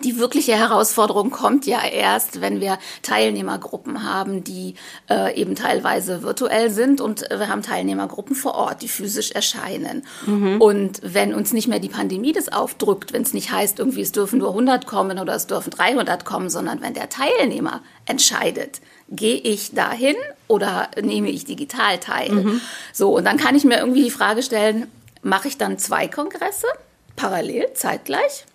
Die 0.03 0.17
wirkliche 0.17 0.53
Herausforderung 0.53 1.31
kommt 1.31 1.65
ja 1.65 1.84
erst, 1.84 2.41
wenn 2.41 2.62
wir 2.62 2.77
Teilnehmergruppen 3.01 4.03
haben, 4.03 4.43
die 4.43 4.75
äh, 5.10 5.36
eben 5.39 5.55
teilweise 5.55 6.24
virtuell 6.24 6.69
sind 6.69 7.01
und 7.01 7.22
wir 7.29 7.50
haben 7.50 7.62
Teilnehmergruppen 7.62 8.36
vor 8.36 8.55
Ort, 8.55 8.81
die 8.81 8.88
physisch 8.88 9.31
erscheinen. 9.31 10.03
Mhm. 10.25 10.62
Und 10.62 11.00
wenn 11.03 11.34
uns 11.34 11.53
nicht 11.53 11.67
mehr 11.67 11.79
die 11.79 11.89
Pandemie 11.89 12.34
das 12.34 12.50
aufdrückt, 12.50 13.13
wenn 13.13 13.22
es 13.22 13.34
nicht 13.34 13.51
heißt, 13.51 13.79
irgendwie 13.79 14.01
es 14.01 14.12
dürfen 14.12 14.39
nur 14.39 14.50
100 14.50 14.86
kommen 14.86 15.19
oder 15.19 15.36
es 15.36 15.48
dürfen 15.48 15.72
300 15.72 16.25
kommen, 16.25 16.50
sondern 16.50 16.81
wenn 16.81 16.93
der 16.93 17.10
Teilnehmer 17.10 17.81
entscheidet, 18.05 18.81
gehe 19.10 19.38
ich 19.38 19.74
dahin 19.74 20.15
oder 20.48 20.89
nehme 21.01 21.29
ich 21.29 21.46
digital 21.46 21.98
teil? 22.00 22.31
Mhm. 22.31 22.62
So, 22.93 23.15
und 23.15 23.25
dann 23.25 23.38
kann 23.38 23.55
ich 23.55 23.63
mir 23.63 23.79
irgendwie 23.79 24.03
die 24.03 24.12
Frage 24.12 24.43
stellen, 24.43 24.88
mache 25.22 25.48
ich 25.48 25.57
dann 25.57 25.77
zwei 25.77 26.07
Kongresse 26.07 26.67
parallel, 27.15 27.67
zeitgleich? 27.74 28.46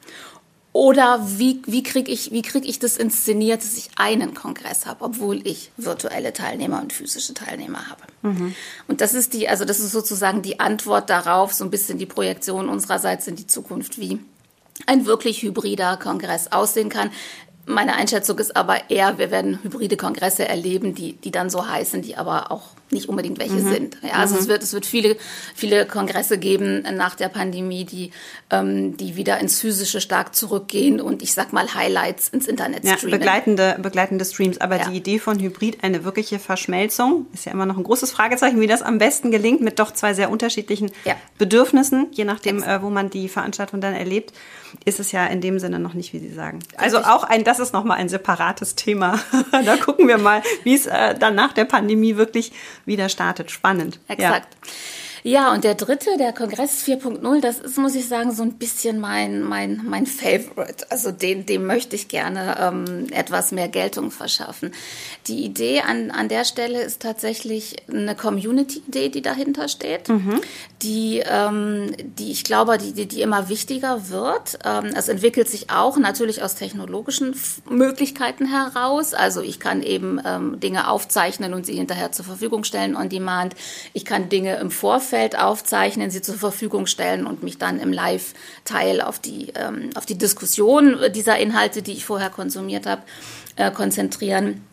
Oder 0.72 1.20
wie, 1.38 1.60
wie 1.66 1.82
kriege 1.82 2.10
ich, 2.10 2.32
wie 2.32 2.40
krieg 2.40 2.66
ich 2.66 2.78
das 2.78 2.96
inszeniert, 2.96 3.62
dass 3.62 3.76
ich 3.76 3.90
einen 3.96 4.32
Kongress 4.32 4.86
habe, 4.86 5.04
obwohl 5.04 5.46
ich 5.46 5.70
virtuelle 5.76 6.32
Teilnehmer 6.32 6.80
und 6.80 6.94
physische 6.94 7.34
Teilnehmer 7.34 7.90
habe? 7.90 8.02
Mhm. 8.22 8.54
Und 8.88 9.02
das 9.02 9.12
ist 9.12 9.34
die, 9.34 9.48
also 9.48 9.66
das 9.66 9.80
ist 9.80 9.92
sozusagen 9.92 10.40
die 10.40 10.60
Antwort 10.60 11.10
darauf, 11.10 11.52
so 11.52 11.64
ein 11.64 11.70
bisschen 11.70 11.98
die 11.98 12.06
Projektion 12.06 12.70
unsererseits 12.70 13.26
in 13.26 13.36
die 13.36 13.46
Zukunft, 13.46 13.98
wie 13.98 14.18
ein 14.86 15.04
wirklich 15.04 15.42
hybrider 15.42 15.98
Kongress 15.98 16.50
aussehen 16.50 16.88
kann. 16.88 17.10
Meine 17.64 17.94
Einschätzung 17.94 18.38
ist 18.38 18.56
aber 18.56 18.90
eher, 18.90 19.18
wir 19.18 19.30
werden 19.30 19.60
hybride 19.62 19.96
Kongresse 19.96 20.48
erleben, 20.48 20.94
die, 20.94 21.12
die 21.12 21.30
dann 21.30 21.48
so 21.48 21.68
heißen, 21.68 22.02
die 22.02 22.16
aber 22.16 22.50
auch 22.50 22.70
nicht 22.90 23.08
unbedingt 23.08 23.38
welche 23.38 23.54
mhm. 23.54 23.70
sind. 23.70 23.98
Ja, 24.02 24.14
also 24.14 24.34
mhm. 24.34 24.40
es 24.40 24.48
wird, 24.48 24.62
es 24.62 24.72
wird 24.72 24.84
viele, 24.84 25.16
viele 25.54 25.86
Kongresse 25.86 26.38
geben 26.38 26.82
nach 26.96 27.14
der 27.14 27.28
Pandemie, 27.28 27.84
die, 27.84 28.10
ähm, 28.50 28.96
die 28.96 29.16
wieder 29.16 29.38
ins 29.38 29.60
Physische 29.60 30.00
stark 30.00 30.34
zurückgehen 30.34 31.00
und 31.00 31.22
ich 31.22 31.32
sag 31.32 31.52
mal 31.52 31.72
Highlights 31.74 32.28
ins 32.28 32.46
Internet 32.46 32.84
ja, 32.84 32.96
streamen. 32.96 33.18
Begleitende, 33.18 33.78
begleitende 33.80 34.24
Streams. 34.24 34.60
Aber 34.60 34.76
ja. 34.76 34.88
die 34.88 34.96
Idee 34.96 35.18
von 35.18 35.38
Hybrid, 35.38 35.82
eine 35.82 36.04
wirkliche 36.04 36.38
Verschmelzung, 36.38 37.26
ist 37.32 37.46
ja 37.46 37.52
immer 37.52 37.66
noch 37.66 37.76
ein 37.76 37.84
großes 37.84 38.10
Fragezeichen, 38.10 38.60
wie 38.60 38.66
das 38.66 38.82
am 38.82 38.98
besten 38.98 39.30
gelingt 39.30 39.60
mit 39.60 39.78
doch 39.78 39.92
zwei 39.92 40.14
sehr 40.14 40.30
unterschiedlichen 40.30 40.90
ja. 41.04 41.14
Bedürfnissen, 41.38 42.08
je 42.12 42.24
nachdem, 42.24 42.62
äh, 42.62 42.82
wo 42.82 42.90
man 42.90 43.08
die 43.08 43.28
Veranstaltung 43.28 43.80
dann 43.80 43.94
erlebt, 43.94 44.32
ist 44.84 45.00
es 45.00 45.12
ja 45.12 45.26
in 45.26 45.40
dem 45.40 45.58
Sinne 45.58 45.78
noch 45.78 45.94
nicht, 45.94 46.12
wie 46.12 46.18
Sie 46.18 46.32
sagen. 46.32 46.60
Also 46.76 46.98
auch 46.98 47.24
ein, 47.24 47.44
das 47.52 47.58
ist 47.58 47.74
nochmal 47.74 47.98
ein 47.98 48.08
separates 48.08 48.76
Thema. 48.76 49.20
da 49.52 49.76
gucken 49.76 50.08
wir 50.08 50.16
mal, 50.16 50.42
wie 50.64 50.74
es 50.74 50.86
äh, 50.86 51.14
dann 51.14 51.34
nach 51.34 51.52
der 51.52 51.66
Pandemie 51.66 52.16
wirklich 52.16 52.50
wieder 52.86 53.10
startet. 53.10 53.50
Spannend. 53.50 54.00
Exakt. 54.08 54.54
Ja. 54.64 54.70
Ja, 55.24 55.52
und 55.52 55.62
der 55.62 55.76
dritte, 55.76 56.16
der 56.18 56.32
Kongress 56.32 56.84
4.0, 56.84 57.40
das 57.40 57.60
ist, 57.60 57.78
muss 57.78 57.94
ich 57.94 58.08
sagen, 58.08 58.32
so 58.34 58.42
ein 58.42 58.54
bisschen 58.54 58.98
mein, 58.98 59.42
mein, 59.42 59.80
mein 59.84 60.06
Favorite. 60.06 60.90
Also 60.90 61.12
den, 61.12 61.46
dem 61.46 61.64
möchte 61.64 61.94
ich 61.94 62.08
gerne 62.08 62.56
ähm, 62.58 63.06
etwas 63.12 63.52
mehr 63.52 63.68
Geltung 63.68 64.10
verschaffen. 64.10 64.72
Die 65.28 65.44
Idee 65.44 65.82
an, 65.82 66.10
an 66.10 66.28
der 66.28 66.44
Stelle 66.44 66.82
ist 66.82 67.02
tatsächlich 67.02 67.76
eine 67.88 68.16
Community-Idee, 68.16 69.10
die 69.10 69.22
dahinter 69.22 69.68
steht, 69.68 70.08
mhm. 70.08 70.40
die, 70.82 71.22
ähm, 71.24 71.92
die 71.98 72.32
ich 72.32 72.42
glaube, 72.42 72.78
die, 72.78 72.92
die, 72.92 73.06
die 73.06 73.22
immer 73.22 73.48
wichtiger 73.48 74.08
wird. 74.08 74.58
Ähm, 74.64 74.90
es 74.96 75.08
entwickelt 75.08 75.48
sich 75.48 75.70
auch 75.70 75.98
natürlich 75.98 76.42
aus 76.42 76.56
technologischen 76.56 77.36
Möglichkeiten 77.70 78.46
heraus. 78.46 79.14
Also 79.14 79.40
ich 79.40 79.60
kann 79.60 79.84
eben 79.84 80.20
ähm, 80.24 80.58
Dinge 80.58 80.90
aufzeichnen 80.90 81.54
und 81.54 81.64
sie 81.64 81.74
hinterher 81.74 82.10
zur 82.10 82.24
Verfügung 82.24 82.64
stellen 82.64 82.96
on 82.96 83.08
demand. 83.08 83.54
Ich 83.92 84.04
kann 84.04 84.28
Dinge 84.28 84.56
im 84.56 84.72
Vorfeld 84.72 85.11
Vorfeld 85.12 85.38
aufzeichnen, 85.38 86.10
sie 86.10 86.22
zur 86.22 86.36
Verfügung 86.36 86.86
stellen 86.86 87.26
und 87.26 87.42
mich 87.42 87.58
dann 87.58 87.78
im 87.80 87.92
Live-Teil 87.92 89.02
auf 89.02 89.18
die, 89.18 89.52
ähm, 89.54 89.90
auf 89.94 90.06
die 90.06 90.16
Diskussion 90.16 90.96
dieser 91.14 91.38
Inhalte, 91.38 91.82
die 91.82 91.92
ich 91.92 92.06
vorher 92.06 92.30
konsumiert 92.30 92.86
habe, 92.86 93.02
äh, 93.56 93.70
konzentrieren. 93.70 94.64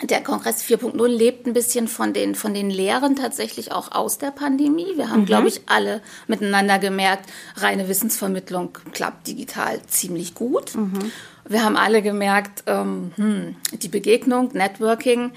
Der 0.00 0.22
Kongress 0.22 0.62
4.0 0.62 1.08
lebt 1.08 1.48
ein 1.48 1.54
bisschen 1.54 1.88
von 1.88 2.12
den, 2.12 2.36
von 2.36 2.54
den 2.54 2.70
Lehren 2.70 3.16
tatsächlich 3.16 3.72
auch 3.72 3.90
aus 3.90 4.18
der 4.18 4.30
Pandemie. 4.30 4.92
Wir 4.94 5.10
haben, 5.10 5.22
mhm. 5.22 5.26
glaube 5.26 5.48
ich, 5.48 5.62
alle 5.66 6.02
miteinander 6.28 6.78
gemerkt, 6.78 7.28
reine 7.56 7.88
Wissensvermittlung 7.88 8.70
klappt 8.92 9.26
digital 9.26 9.82
ziemlich 9.88 10.34
gut. 10.34 10.76
Mhm. 10.76 11.10
Wir 11.48 11.64
haben 11.64 11.76
alle 11.76 12.00
gemerkt, 12.00 12.62
ähm, 12.68 13.10
hm, 13.16 13.56
die 13.72 13.88
Begegnung, 13.88 14.50
Networking. 14.52 15.32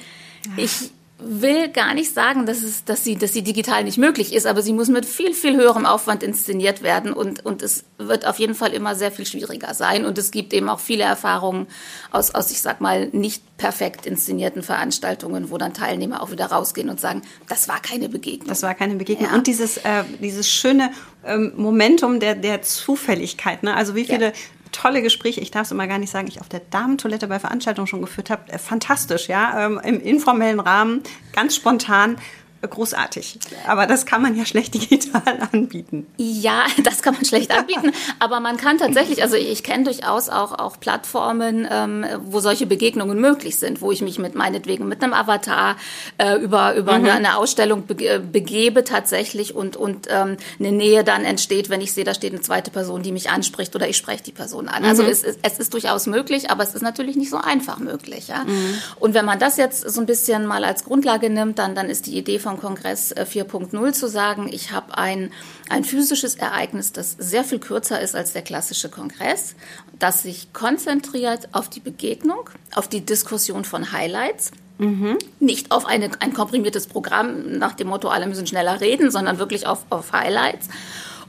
Ja. 0.45 0.63
Ich 0.63 0.91
will 1.25 1.70
gar 1.70 1.94
nicht 1.94 2.13
sagen, 2.13 2.46
dass, 2.46 2.62
es, 2.62 2.86
dass, 2.86 3.03
sie, 3.03 3.15
dass 3.15 3.34
sie 3.34 3.42
digital 3.42 3.84
nicht 3.84 3.98
möglich 3.98 4.34
ist, 4.34 4.46
aber 4.46 4.62
sie 4.62 4.74
muss 4.74 4.88
mit 4.89 5.06
viel, 5.06 5.34
viel 5.34 5.56
höherem 5.56 5.86
Aufwand 5.86 6.24
inszeniert 6.24 6.84
werden 6.84 7.13
und, 7.13 7.46
und 7.46 7.62
es 7.62 7.86
wird 7.98 8.25
auf 8.27 8.39
jeden 8.39 8.56
Fall 8.56 8.74
immer 8.74 8.96
sehr 8.96 9.12
viel 9.12 9.25
schwieriger 9.25 9.74
sein. 9.74 10.06
Und 10.06 10.18
es 10.18 10.32
gibt 10.32 10.53
eben 10.53 10.70
auch 10.70 10.80
viele 10.80 11.03
Erfahrungen 11.03 11.68
aus, 12.12 12.34
aus 12.36 12.51
ich 12.51 12.62
sag 12.62 12.82
mal, 12.82 13.08
nicht 13.12 13.58
perfekt 13.58 14.06
inszenierten 14.06 14.63
Veranstaltungen, 14.63 15.50
wo 15.50 15.58
dann 15.58 15.74
Teilnehmer 15.74 16.22
auch 16.22 16.32
wieder 16.32 16.48
rausgehen 16.48 16.89
und 16.89 17.00
sagen, 17.00 17.22
das 17.48 17.68
war 17.68 17.82
keine 17.82 18.10
Begegnung. 18.10 18.48
Das 18.48 18.63
war 18.63 18.74
keine 18.75 18.96
Begegnung. 18.96 19.30
Ja. 19.30 19.36
Und 19.36 19.48
dieses, 19.48 19.77
äh, 19.77 20.03
dieses 20.20 20.50
schöne 20.50 20.92
ähm, 21.25 21.53
Momentum 21.56 22.20
der, 22.20 22.36
der 22.36 22.62
Zufälligkeit. 22.62 23.63
Ne? 23.63 23.75
Also 23.75 23.96
wie 23.96 24.06
viele 24.06 24.27
ja 24.27 24.32
tolle 24.74 25.01
Gespräche. 25.01 25.39
Ich 25.39 25.51
darf 25.51 25.68
es 25.68 25.72
immer 25.72 25.88
gar 25.88 26.00
nicht 26.00 26.12
sagen, 26.12 26.27
ich 26.27 26.42
auf 26.42 26.50
der 26.50 26.60
Damentoilette 26.70 27.27
bei 27.27 27.39
Veranstaltungen 27.39 27.88
schon 27.88 28.01
geführt 28.01 28.30
habe. 28.30 28.51
Äh, 28.51 28.58
fantastisch, 28.58 29.30
ja, 29.30 29.65
ähm, 29.65 29.80
im 29.82 30.01
informellen 30.01 30.60
Rahmen, 30.60 31.01
ganz 31.32 31.56
spontan 31.56 32.18
großartig. 32.67 33.39
Aber 33.67 33.88
das 33.88 34.05
kann 34.05 34.22
man 34.22 34.36
ja 34.36 34.46
schlecht 34.46 34.74
digital 34.74 35.48
anbieten. 35.51 36.08
Ja, 36.17 36.65
das 36.84 37.01
kann 37.01 37.13
man 37.13 37.25
schlecht 37.25 37.51
anbieten. 37.51 37.91
aber 38.20 38.39
man 38.39 38.58
kann 38.58 38.77
tatsächlich, 38.77 39.22
also 39.22 39.36
ich 39.36 39.63
kenne 39.63 39.86
durchaus 39.86 40.29
auch, 40.29 40.58
auch 40.58 40.79
Plattformen, 40.79 41.67
ähm, 41.70 42.05
wo 42.24 42.39
solche 42.39 42.65
Begegnungen 42.65 43.20
möglich 43.20 43.58
sind, 43.58 43.82
wo 43.82 43.91
ich 43.91 44.01
mich 44.01 44.20
mit 44.20 44.36
meinetwegen 44.36 44.88
mit 44.88 45.03
einem 45.03 45.13
Avatar 45.13 45.75
äh, 46.17 46.36
über, 46.36 46.75
über 46.75 46.98
mhm. 46.98 47.05
eine, 47.05 47.13
eine, 47.13 47.38
Ausstellung 47.38 47.86
be 47.86 48.20
begebe 48.20 48.84
tatsächlich 48.84 49.55
und, 49.55 49.75
und 49.75 50.08
ähm, 50.10 50.38
eine 50.60 50.72
Nähe 50.72 51.03
dann 51.03 51.24
entsteht, 51.24 51.70
wenn 51.70 51.82
ich 51.82 51.93
sehe, 51.93 52.03
da 52.03 52.13
steht 52.13 52.34
eine 52.34 52.41
zweite 52.41 52.72
Person, 52.72 53.01
die 53.03 53.12
mich 53.12 53.29
anspricht 53.29 53.75
oder 53.75 53.88
ich 53.88 53.98
spreche 53.98 54.24
die 54.24 54.32
Person 54.32 54.67
an. 54.67 54.84
Also 54.84 55.03
mhm. 55.03 55.10
es, 55.10 55.24
ist, 55.24 55.39
es 55.41 55.60
ist 55.60 55.74
durchaus 55.74 56.05
möglich, 56.08 56.50
aber 56.50 56.63
es 56.63 56.75
ist 56.75 56.82
natürlich 56.82 57.15
nicht 57.15 57.29
so 57.29 57.38
einfach 57.38 57.79
möglich. 57.79 58.27
Ja? 58.27 58.43
Mhm. 58.43 58.77
Und 59.00 59.13
wenn 59.13 59.25
man 59.25 59.39
das 59.39 59.58
jetzt 59.58 59.89
so 59.89 60.00
ein 60.00 60.05
bisschen 60.05 60.46
mal 60.46 60.63
als 60.63 60.84
Grundlage 60.84 61.29
nimmt, 61.29 61.60
dann, 61.60 61.75
dann 61.75 61.89
ist 61.89 62.05
die 62.08 62.17
Idee 62.17 62.39
von 62.39 62.52
vom 62.53 62.60
Kongress 62.60 63.15
4.0 63.15 63.88
äh, 63.88 63.91
zu 63.93 64.07
sagen, 64.07 64.50
ich 64.51 64.72
habe 64.72 64.98
ein, 64.98 65.31
ein 65.69 65.83
physisches 65.83 66.36
Ereignis, 66.36 66.91
das 66.91 67.15
sehr 67.17 67.43
viel 67.43 67.60
kürzer 67.60 68.00
ist 68.00 68.15
als 68.15 68.33
der 68.33 68.41
klassische 68.41 68.89
Kongress, 68.89 69.55
das 69.98 70.24
sich 70.24 70.53
konzentriert 70.53 71.50
auf 71.51 71.69
die 71.69 71.79
Begegnung, 71.79 72.50
auf 72.75 72.88
die 72.88 73.01
Diskussion 73.01 73.65
von 73.65 73.91
Highlights. 73.91 74.51
Mhm. 74.77 75.17
Nicht 75.39 75.72
auf 75.72 75.86
eine, 75.86 76.12
ein 76.19 76.33
komprimiertes 76.33 76.88
Programm 76.88 77.57
nach 77.57 77.74
dem 77.74 77.88
Motto, 77.88 78.10
alle 78.10 78.27
müssen 78.27 78.48
schneller 78.48 78.81
reden, 78.81 79.12
sondern 79.12 79.39
wirklich 79.39 79.65
auf, 79.65 79.86
auf 79.89 80.12
Highlights. 80.12 80.69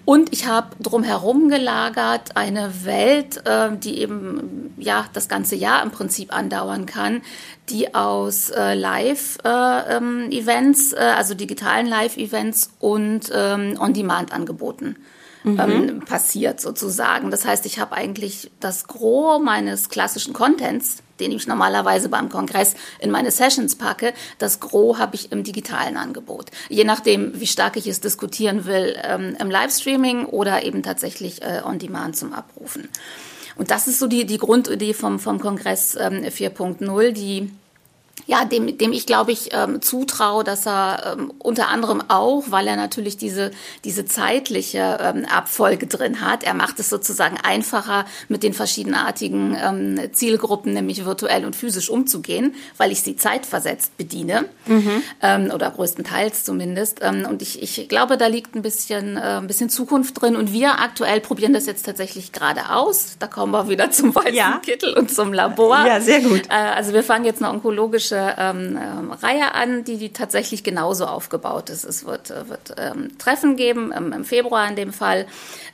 Und 0.04 0.32
ich 0.32 0.46
habe 0.46 0.68
drumherum 0.80 1.48
gelagert 1.48 2.36
eine 2.36 2.84
Welt, 2.84 3.44
äh, 3.46 3.70
die 3.76 4.00
eben 4.00 4.74
ja 4.76 5.06
das 5.14 5.28
ganze 5.28 5.56
Jahr 5.56 5.82
im 5.82 5.90
Prinzip 5.90 6.30
andauern 6.34 6.84
kann, 6.84 7.22
die 7.70 7.94
aus 7.94 8.50
äh, 8.50 8.74
Live-Events, 8.74 10.92
äh, 10.92 10.96
ähm, 10.96 11.02
äh, 11.02 11.16
also 11.16 11.32
digitalen 11.34 11.86
Live-Events 11.86 12.74
und 12.80 13.32
ähm, 13.34 13.78
On-Demand-Angeboten 13.80 14.96
mhm. 15.44 15.60
ähm, 15.60 16.00
passiert 16.00 16.60
sozusagen. 16.60 17.30
Das 17.30 17.46
heißt, 17.46 17.64
ich 17.64 17.78
habe 17.78 17.94
eigentlich 17.94 18.50
das 18.60 18.86
Gros 18.86 19.42
meines 19.42 19.88
klassischen 19.88 20.34
Contents 20.34 20.98
den 21.20 21.32
ich 21.32 21.46
normalerweise 21.46 22.08
beim 22.08 22.28
Kongress 22.28 22.74
in 22.98 23.10
meine 23.10 23.30
Sessions 23.30 23.76
packe, 23.76 24.12
das 24.38 24.60
Gros 24.60 24.98
habe 24.98 25.14
ich 25.14 25.32
im 25.32 25.44
digitalen 25.44 25.96
Angebot. 25.96 26.50
Je 26.68 26.84
nachdem, 26.84 27.38
wie 27.40 27.46
stark 27.46 27.76
ich 27.76 27.86
es 27.86 28.00
diskutieren 28.00 28.66
will, 28.66 28.96
ähm, 29.02 29.36
im 29.38 29.50
Livestreaming 29.50 30.26
oder 30.26 30.64
eben 30.64 30.82
tatsächlich 30.82 31.42
äh, 31.42 31.62
on 31.64 31.78
demand 31.78 32.16
zum 32.16 32.32
Abrufen. 32.32 32.88
Und 33.56 33.70
das 33.70 33.86
ist 33.86 33.98
so 33.98 34.06
die, 34.06 34.26
die 34.26 34.38
Grundidee 34.38 34.94
vom, 34.94 35.20
vom 35.20 35.40
Kongress 35.40 35.96
ähm, 35.98 36.24
4.0, 36.24 37.12
die 37.12 37.50
ja, 38.26 38.44
dem, 38.44 38.78
dem 38.78 38.92
ich 38.92 39.06
glaube 39.06 39.32
ich 39.32 39.50
ähm, 39.52 39.82
zutraue, 39.82 40.44
dass 40.44 40.66
er 40.66 41.16
ähm, 41.18 41.32
unter 41.38 41.68
anderem 41.68 42.02
auch, 42.08 42.44
weil 42.48 42.66
er 42.66 42.76
natürlich 42.76 43.16
diese, 43.16 43.50
diese 43.84 44.06
zeitliche 44.06 44.98
ähm, 45.00 45.24
Abfolge 45.26 45.86
drin 45.86 46.20
hat, 46.20 46.44
er 46.44 46.54
macht 46.54 46.80
es 46.80 46.88
sozusagen 46.88 47.36
einfacher, 47.42 48.06
mit 48.28 48.42
den 48.42 48.54
verschiedenartigen 48.54 49.56
ähm, 49.62 50.12
Zielgruppen, 50.12 50.72
nämlich 50.72 51.04
virtuell 51.04 51.44
und 51.44 51.56
physisch 51.56 51.90
umzugehen, 51.90 52.54
weil 52.76 52.92
ich 52.92 53.02
sie 53.02 53.16
zeitversetzt 53.16 53.96
bediene 53.96 54.46
mhm. 54.66 55.02
ähm, 55.22 55.50
oder 55.52 55.70
größtenteils 55.70 56.44
zumindest. 56.44 57.00
Ähm, 57.02 57.26
und 57.28 57.42
ich, 57.42 57.62
ich 57.62 57.88
glaube, 57.88 58.16
da 58.16 58.26
liegt 58.26 58.54
ein 58.54 58.62
bisschen, 58.62 59.16
äh, 59.16 59.38
ein 59.38 59.46
bisschen 59.46 59.68
Zukunft 59.68 60.20
drin. 60.20 60.36
Und 60.36 60.52
wir 60.52 60.80
aktuell 60.80 61.20
probieren 61.20 61.52
das 61.52 61.66
jetzt 61.66 61.84
tatsächlich 61.84 62.32
gerade 62.32 62.70
aus. 62.70 63.16
Da 63.18 63.26
kommen 63.26 63.52
wir 63.52 63.68
wieder 63.68 63.90
zum 63.90 64.14
weißen 64.14 64.34
ja. 64.34 64.60
Kittel 64.64 64.94
und 64.94 65.14
zum 65.14 65.32
Labor. 65.32 65.84
Ja, 65.86 66.00
sehr 66.00 66.20
gut. 66.20 66.42
Äh, 66.48 66.54
also 66.54 66.92
wir 66.92 67.02
fangen 67.02 67.24
jetzt 67.24 67.42
eine 67.42 67.52
onkologische 67.52 68.13
ähm, 68.16 68.78
ähm, 68.80 69.12
Reihe 69.12 69.54
an, 69.54 69.84
die, 69.84 69.96
die 69.96 70.12
tatsächlich 70.12 70.64
genauso 70.64 71.06
aufgebaut 71.06 71.70
ist. 71.70 71.84
Es 71.84 72.04
wird, 72.04 72.30
äh, 72.30 72.48
wird 72.48 72.74
ähm, 72.78 73.16
Treffen 73.18 73.56
geben, 73.56 73.92
ähm, 73.96 74.12
im 74.12 74.24
Februar 74.24 74.68
in 74.68 74.76
dem 74.76 74.92
Fall, 74.92 75.26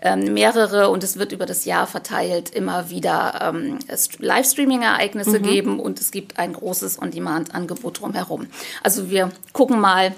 ähm, 0.02 0.34
mehrere 0.34 0.90
und 0.90 1.04
es 1.04 1.18
wird 1.18 1.32
über 1.32 1.46
das 1.46 1.64
Jahr 1.64 1.86
verteilt 1.86 2.50
immer 2.50 2.90
wieder 2.90 3.40
ähm, 3.42 3.78
Livestreaming-Ereignisse 4.18 5.38
mhm. 5.38 5.42
geben 5.42 5.80
und 5.80 6.00
es 6.00 6.10
gibt 6.10 6.38
ein 6.38 6.52
großes 6.52 7.00
On-Demand-Angebot 7.00 8.00
drumherum. 8.00 8.46
Also 8.82 9.10
wir 9.10 9.30
gucken 9.52 9.80
mal, 9.80 10.14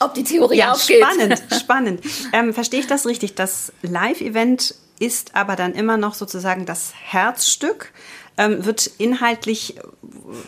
ob 0.00 0.14
die 0.14 0.24
Theorie 0.24 0.58
ja, 0.58 0.72
aufgeht. 0.72 1.04
Spannend, 1.04 1.42
spannend. 1.60 2.00
Ähm, 2.32 2.52
verstehe 2.52 2.80
ich 2.80 2.86
das 2.86 3.06
richtig? 3.06 3.34
Das 3.34 3.72
Live-Event 3.82 4.74
ist 4.98 5.34
aber 5.34 5.56
dann 5.56 5.74
immer 5.74 5.96
noch 5.96 6.14
sozusagen 6.14 6.66
das 6.66 6.92
Herzstück, 6.94 7.92
ähm, 8.38 8.64
wird 8.64 8.86
inhaltlich, 8.98 9.76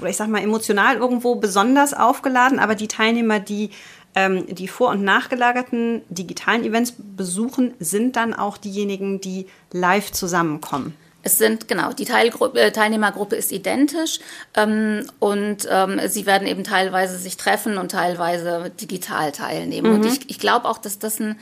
ich 0.06 0.16
sag 0.16 0.28
mal, 0.28 0.42
emotional 0.42 0.96
irgendwo 0.96 1.36
besonders 1.36 1.94
aufgeladen, 1.94 2.58
aber 2.58 2.74
die 2.74 2.88
Teilnehmer, 2.88 3.40
die 3.40 3.70
ähm, 4.14 4.46
die 4.54 4.68
vor- 4.68 4.90
und 4.90 5.02
nachgelagerten 5.02 6.02
digitalen 6.08 6.64
Events 6.64 6.94
besuchen, 6.96 7.74
sind 7.80 8.16
dann 8.16 8.32
auch 8.32 8.56
diejenigen, 8.56 9.20
die 9.20 9.46
live 9.72 10.12
zusammenkommen. 10.12 10.96
Es 11.24 11.38
sind, 11.38 11.68
genau, 11.68 11.92
die 11.92 12.04
Teilgruppe, 12.04 12.60
äh, 12.60 12.70
Teilnehmergruppe 12.70 13.34
ist 13.34 13.50
identisch 13.50 14.20
ähm, 14.54 15.06
und 15.20 15.66
ähm, 15.70 15.98
sie 16.06 16.26
werden 16.26 16.46
eben 16.46 16.64
teilweise 16.64 17.16
sich 17.16 17.38
treffen 17.38 17.78
und 17.78 17.92
teilweise 17.92 18.70
digital 18.78 19.32
teilnehmen. 19.32 19.90
Mhm. 19.90 19.96
Und 19.96 20.06
ich, 20.06 20.28
ich 20.28 20.38
glaube 20.38 20.68
auch, 20.68 20.76
dass 20.76 20.98
das 20.98 21.18
ein, 21.20 21.36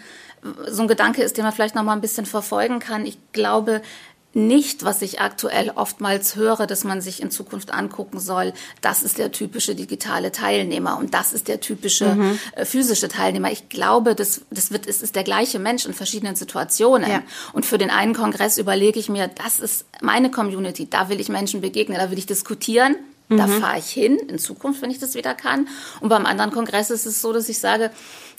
so 0.69 0.83
ein 0.83 0.89
Gedanke 0.89 1.23
ist, 1.23 1.37
den 1.37 1.45
man 1.45 1.53
vielleicht 1.53 1.75
noch 1.75 1.83
mal 1.83 1.95
ein 1.95 2.01
bisschen 2.01 2.27
verfolgen 2.27 2.79
kann. 2.79 3.05
Ich 3.05 3.19
glaube, 3.33 3.83
nicht, 4.35 4.85
was 4.85 5.03
ich 5.03 5.21
aktuell 5.21 5.73
oftmals 5.75 6.37
höre, 6.37 6.67
dass 6.67 6.85
man 6.85 7.01
sich 7.01 7.21
in 7.21 7.31
Zukunft 7.31 7.73
angucken 7.73 8.19
soll, 8.19 8.53
das 8.81 9.03
ist 9.03 9.19
der 9.19 9.33
typische 9.33 9.75
digitale 9.75 10.33
Teilnehmer 10.33 10.99
und 10.99 11.15
das 11.15 11.33
ist 11.33 11.49
der 11.49 11.61
typische 11.61 12.15
mhm. 12.15 12.39
äh, 12.57 12.65
physische 12.65 13.09
Teilnehmer. 13.09 13.51
Ich 13.53 13.69
glaube, 13.69 14.15
das, 14.15 14.43
das 14.51 14.71
wird, 14.71 14.87
es 14.87 15.03
ist 15.03 15.17
der 15.17 15.25
gleiche 15.25 15.59
Mensch 15.59 15.85
in 15.85 15.93
verschiedenen 15.93 16.37
Situationen. 16.37 17.11
Ja. 17.11 17.23
Und 17.53 17.67
für 17.67 17.79
den 17.79 17.91
einen 17.91 18.15
Kongress 18.15 18.59
überlege 18.59 18.99
ich 18.99 19.09
mir, 19.09 19.29
das 19.29 19.59
ist 19.59 19.85
meine 20.01 20.31
Community, 20.31 20.89
da 20.89 21.09
will 21.09 21.21
ich 21.21 21.29
Menschen 21.29 21.61
begegnen, 21.61 21.99
da 21.99 22.11
will 22.11 22.19
ich 22.19 22.27
diskutieren, 22.27 22.97
da 23.37 23.47
mhm. 23.47 23.61
fahre 23.61 23.79
ich 23.79 23.91
hin 23.91 24.17
in 24.29 24.39
Zukunft, 24.39 24.83
wenn 24.83 24.91
ich 24.91 24.99
das 24.99 25.15
wieder 25.15 25.35
kann. 25.35 25.69
Und 26.01 26.09
beim 26.09 26.27
anderen 26.27 26.51
Kongress 26.51 26.91
ist 26.91 27.07
es 27.07 27.21
so, 27.21 27.33
dass 27.33 27.49
ich 27.49 27.59
sage, 27.59 27.91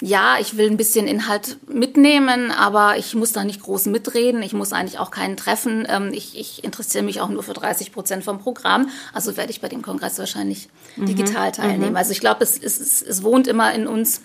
ja, 0.02 0.38
ich 0.40 0.58
will 0.58 0.70
ein 0.70 0.78
bisschen 0.78 1.08
Inhalt 1.08 1.58
mitnehmen, 1.68 2.52
aber 2.52 2.98
ich 2.98 3.16
muss 3.16 3.32
da 3.32 3.44
nicht 3.44 3.62
groß 3.62 3.86
mitreden. 3.88 4.42
Ich 4.42 4.54
muss 4.54 4.74
eigentlich 4.74 5.00
auch 5.00 5.12
keinen 5.12 5.38
treffen. 5.38 5.88
Ähm, 5.90 6.12
ich, 6.14 6.38
ich 6.38 6.64
interessiere 6.64 7.04
mich 7.04 7.22
auch 7.22 7.30
nur 7.30 7.44
für 7.44 7.54
30 7.54 7.92
Prozent 7.92 8.24
vom 8.24 8.40
Programm. 8.40 8.90
Also 9.14 9.38
werde 9.38 9.52
ich 9.52 9.62
bei 9.62 9.70
dem 9.70 9.82
Kongress 9.82 10.20
wahrscheinlich 10.20 10.70
mhm. 10.96 11.06
digital 11.06 11.52
teilnehmen. 11.52 11.92
Mhm. 11.92 11.98
Also 11.98 12.12
ich 12.12 12.20
glaube, 12.20 12.44
es, 12.44 12.58
es, 12.58 13.02
es 13.02 13.24
wohnt 13.24 13.48
immer 13.48 13.74
in 13.74 13.88
uns, 13.88 14.22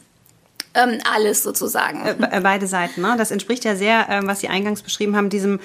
ähm, 0.75 0.99
alles 1.13 1.43
sozusagen. 1.43 2.05
Äh, 2.05 2.41
beide 2.43 2.67
Seiten, 2.67 3.01
ne? 3.01 3.15
Das 3.17 3.31
entspricht 3.31 3.65
ja 3.65 3.77
sehr, 3.77 4.09
äh, 4.09 4.27
was 4.27 4.41
Sie 4.41 4.49
eingangs 4.49 4.83
beschrieben 4.83 5.17
haben, 5.17 5.31
diesem 5.31 5.61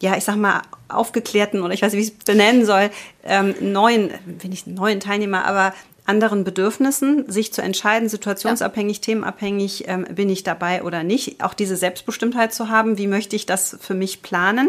ja, 0.00 0.16
ich 0.16 0.24
sag 0.24 0.36
mal, 0.36 0.62
aufgeklärten 0.88 1.62
oder 1.62 1.72
ich 1.72 1.82
weiß 1.82 1.92
nicht, 1.92 2.00
wie 2.00 2.06
ich 2.06 2.18
es 2.18 2.24
benennen 2.24 2.64
soll, 2.66 2.90
ähm, 3.24 3.54
neuen, 3.60 4.10
wenn 4.26 4.50
nicht 4.50 4.66
neuen 4.66 5.00
Teilnehmer, 5.00 5.44
aber 5.44 5.72
anderen 6.06 6.44
Bedürfnissen, 6.44 7.30
sich 7.30 7.52
zu 7.52 7.62
entscheiden, 7.62 8.08
situationsabhängig, 8.08 8.98
ja. 8.98 9.02
themenabhängig, 9.02 9.88
ähm, 9.88 10.04
bin 10.10 10.28
ich 10.28 10.42
dabei 10.42 10.82
oder 10.82 11.02
nicht. 11.02 11.42
Auch 11.42 11.54
diese 11.54 11.76
Selbstbestimmtheit 11.76 12.52
zu 12.52 12.68
haben, 12.68 12.98
wie 12.98 13.06
möchte 13.06 13.36
ich 13.36 13.46
das 13.46 13.78
für 13.80 13.94
mich 13.94 14.22
planen. 14.22 14.68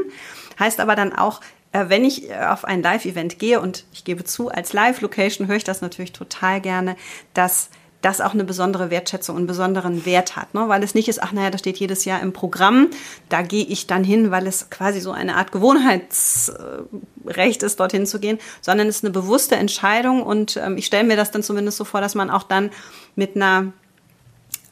Heißt 0.60 0.79
aber 0.79 0.96
dann 0.96 1.12
auch, 1.12 1.41
äh, 1.74 1.89
wenn 1.89 2.05
ich 2.05 2.29
äh, 2.29 2.36
auf 2.36 2.63
ein 2.63 2.82
Live-Event 2.82 3.38
gehe 3.38 3.60
und 3.60 3.84
ich 3.91 4.05
gebe 4.05 4.24
zu, 4.24 4.50
als 4.50 4.72
Live-Location 4.72 5.48
höre 5.48 5.58
ich 5.58 5.65
das 5.65 5.82
natürlich 5.82 6.13
total 6.13 6.62
gerne, 6.62 6.96
dass 7.34 7.70
das 8.05 8.21
auch 8.21 8.35
eine 8.35 8.43
besondere 8.43 8.91
Wertschätzung 8.91 9.35
und 9.35 9.47
besonderen 9.47 10.05
Wert 10.05 10.35
hat, 10.35 10.53
ne? 10.53 10.69
weil 10.69 10.83
es 10.83 10.93
nicht 10.93 11.07
ist, 11.07 11.24
ach 11.24 11.31
naja, 11.31 11.50
das 11.50 11.62
steht 11.62 11.77
jedes 11.77 12.05
Jahr 12.05 12.21
im 12.21 12.33
Programm, 12.33 12.91
da 13.29 13.41
gehe 13.41 13.65
ich 13.65 13.87
dann 13.87 14.03
hin, 14.03 14.29
weil 14.29 14.46
es 14.46 14.70
quasi 14.70 15.00
so 15.00 15.11
eine 15.11 15.37
Art 15.37 15.51
Gewohnheitsrecht 15.51 17.63
ist, 17.63 17.79
dorthin 17.79 18.05
zu 18.05 18.20
gehen, 18.20 18.37
sondern 18.61 18.87
es 18.87 18.98
ist 18.98 19.05
eine 19.05 19.11
bewusste 19.11 19.55
Entscheidung 19.55 20.22
und 20.22 20.55
ähm, 20.57 20.77
ich 20.77 20.85
stelle 20.85 21.03
mir 21.03 21.18
das 21.18 21.31
dann 21.31 21.41
zumindest 21.41 21.77
so 21.77 21.83
vor, 21.83 22.00
dass 22.00 22.13
man 22.13 22.29
auch 22.29 22.44
dann 22.44 22.70
mit 23.15 23.35
einer 23.35 23.74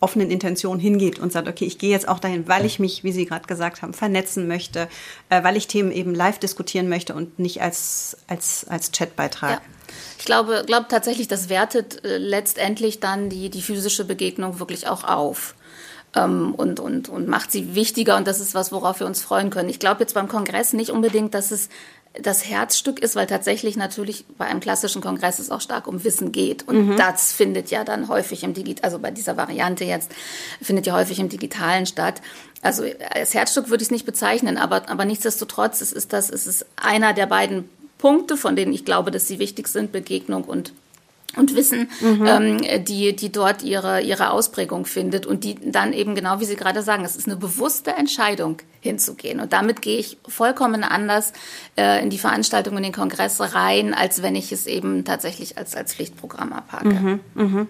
offenen 0.04 0.30
Intention 0.30 0.80
hingeht 0.80 1.18
und 1.18 1.32
sagt, 1.32 1.48
okay, 1.48 1.64
ich 1.66 1.78
gehe 1.78 1.90
jetzt 1.90 2.10
auch 2.10 2.20
dahin, 2.20 2.48
weil 2.50 2.66
ich 2.66 2.78
mich, 2.78 3.06
wie 3.06 3.14
Sie 3.14 3.26
gerade 3.26 3.48
gesagt 3.48 3.82
haben, 3.82 3.94
vernetzen 3.94 4.50
möchte, 4.50 4.90
äh, 5.30 5.44
weil 5.44 5.56
ich 5.56 5.68
Themen 5.68 5.94
eben 5.94 6.14
live 6.14 6.40
diskutieren 6.40 6.90
möchte 6.90 7.16
und 7.16 7.40
nicht 7.40 7.62
als, 7.62 8.18
als, 8.28 8.66
als 8.68 8.92
Chatbeitrag. 8.92 9.52
Ja. 9.52 9.62
Ich 10.20 10.26
glaube, 10.26 10.64
glaube 10.66 10.88
tatsächlich, 10.90 11.30
das 11.30 11.48
wertet 11.48 12.04
äh, 12.04 12.18
letztendlich 12.18 13.00
dann 13.00 13.30
die, 13.30 13.50
die 13.50 13.62
physische 13.62 14.04
Begegnung 14.04 14.60
wirklich 14.60 14.88
auch 14.88 15.06
auf. 15.06 15.56
Ähm, 16.16 16.54
und, 16.54 16.82
und, 16.82 17.08
und 17.08 17.28
macht 17.30 17.52
sie 17.52 17.74
wichtiger 17.74 18.18
und 18.18 18.28
das 18.28 18.42
ist 18.42 18.54
was, 18.54 18.72
worauf 18.74 19.00
wir 19.00 19.08
uns 19.08 19.22
freuen 19.22 19.50
können. 19.50 19.70
Ich 19.70 19.80
glaube 19.80 20.02
jetzt 20.02 20.14
beim 20.14 20.28
Kongress 20.28 20.74
nicht 20.74 20.92
unbedingt, 20.92 21.34
dass 21.34 21.52
es 21.52 21.70
das 22.22 22.48
Herzstück 22.48 23.00
ist, 23.00 23.16
weil 23.16 23.26
tatsächlich 23.26 23.76
natürlich 23.76 24.26
bei 24.38 24.46
einem 24.46 24.60
klassischen 24.60 25.02
Kongress 25.02 25.40
es 25.40 25.50
auch 25.50 25.62
stark 25.62 25.88
um 25.88 26.04
Wissen 26.04 26.32
geht. 26.32 26.68
Und 26.68 26.90
mhm. 26.90 26.98
das 26.98 27.34
findet 27.34 27.72
ja 27.72 27.84
dann 27.84 28.08
häufig 28.08 28.44
im 28.44 28.54
Digital, 28.54 28.86
also 28.86 29.00
bei 29.00 29.10
dieser 29.10 29.36
Variante 29.36 29.84
jetzt, 29.84 30.12
findet 30.62 30.86
ja 30.86 30.94
häufig 30.94 31.20
im 31.20 31.30
Digitalen 31.30 31.88
statt. 31.88 32.22
Also 32.62 32.84
als 33.10 33.34
Herzstück 33.34 33.70
würde 33.70 33.82
ich 33.82 33.88
es 33.88 33.92
nicht 33.92 34.06
bezeichnen, 34.06 34.58
aber, 34.58 34.90
aber 34.90 35.06
nichtsdestotrotz, 35.06 35.82
es 35.82 35.92
ist 35.92 36.14
das, 36.14 36.30
es 36.30 36.46
ist 36.46 36.66
einer 36.76 37.14
der 37.14 37.26
beiden 37.26 37.68
Punkte, 37.98 38.38
von 38.38 38.56
denen 38.56 38.74
ich 38.74 38.86
glaube, 38.86 39.10
dass 39.10 39.28
sie 39.28 39.40
wichtig 39.40 39.68
sind, 39.68 39.92
Begegnung 39.92 40.44
und 40.44 40.72
und 41.36 41.56
Wissen, 41.56 41.90
mhm. 42.02 42.26
ähm, 42.26 42.84
die, 42.86 43.16
die 43.16 43.32
dort 43.32 43.64
ihre, 43.64 44.02
ihre 44.02 44.32
Ausprägung 44.32 44.86
findet 44.86 45.26
und 45.26 45.44
die 45.44 45.56
dann 45.56 45.94
eben 45.94 46.16
genau 46.16 46.40
wie 46.40 46.46
Sie 46.46 46.56
gerade 46.56 46.82
sagen, 46.82 47.04
es 47.06 47.16
ist 47.16 47.28
eine 47.28 47.38
bewusste 47.38 47.92
Entscheidung 47.92 48.58
hinzugehen. 48.80 49.40
Und 49.40 49.54
damit 49.54 49.82
gehe 49.82 49.98
ich 49.98 50.18
vollkommen 50.28 50.84
anders 50.84 51.34
äh, 51.78 52.02
in 52.04 52.10
die 52.10 52.18
Veranstaltung, 52.18 52.78
in 52.78 52.84
den 52.84 52.92
Kongress 52.94 53.40
rein, 53.40 53.94
als 53.94 54.22
wenn 54.22 54.36
ich 54.36 54.52
es 54.52 54.68
eben 54.68 55.06
tatsächlich 55.06 55.58
als, 55.58 55.76
als 55.76 55.94
Pflichtprogramm 55.94 56.54
abhake. 56.54 56.88
Mhm, 56.88 57.20
mh. 57.34 57.68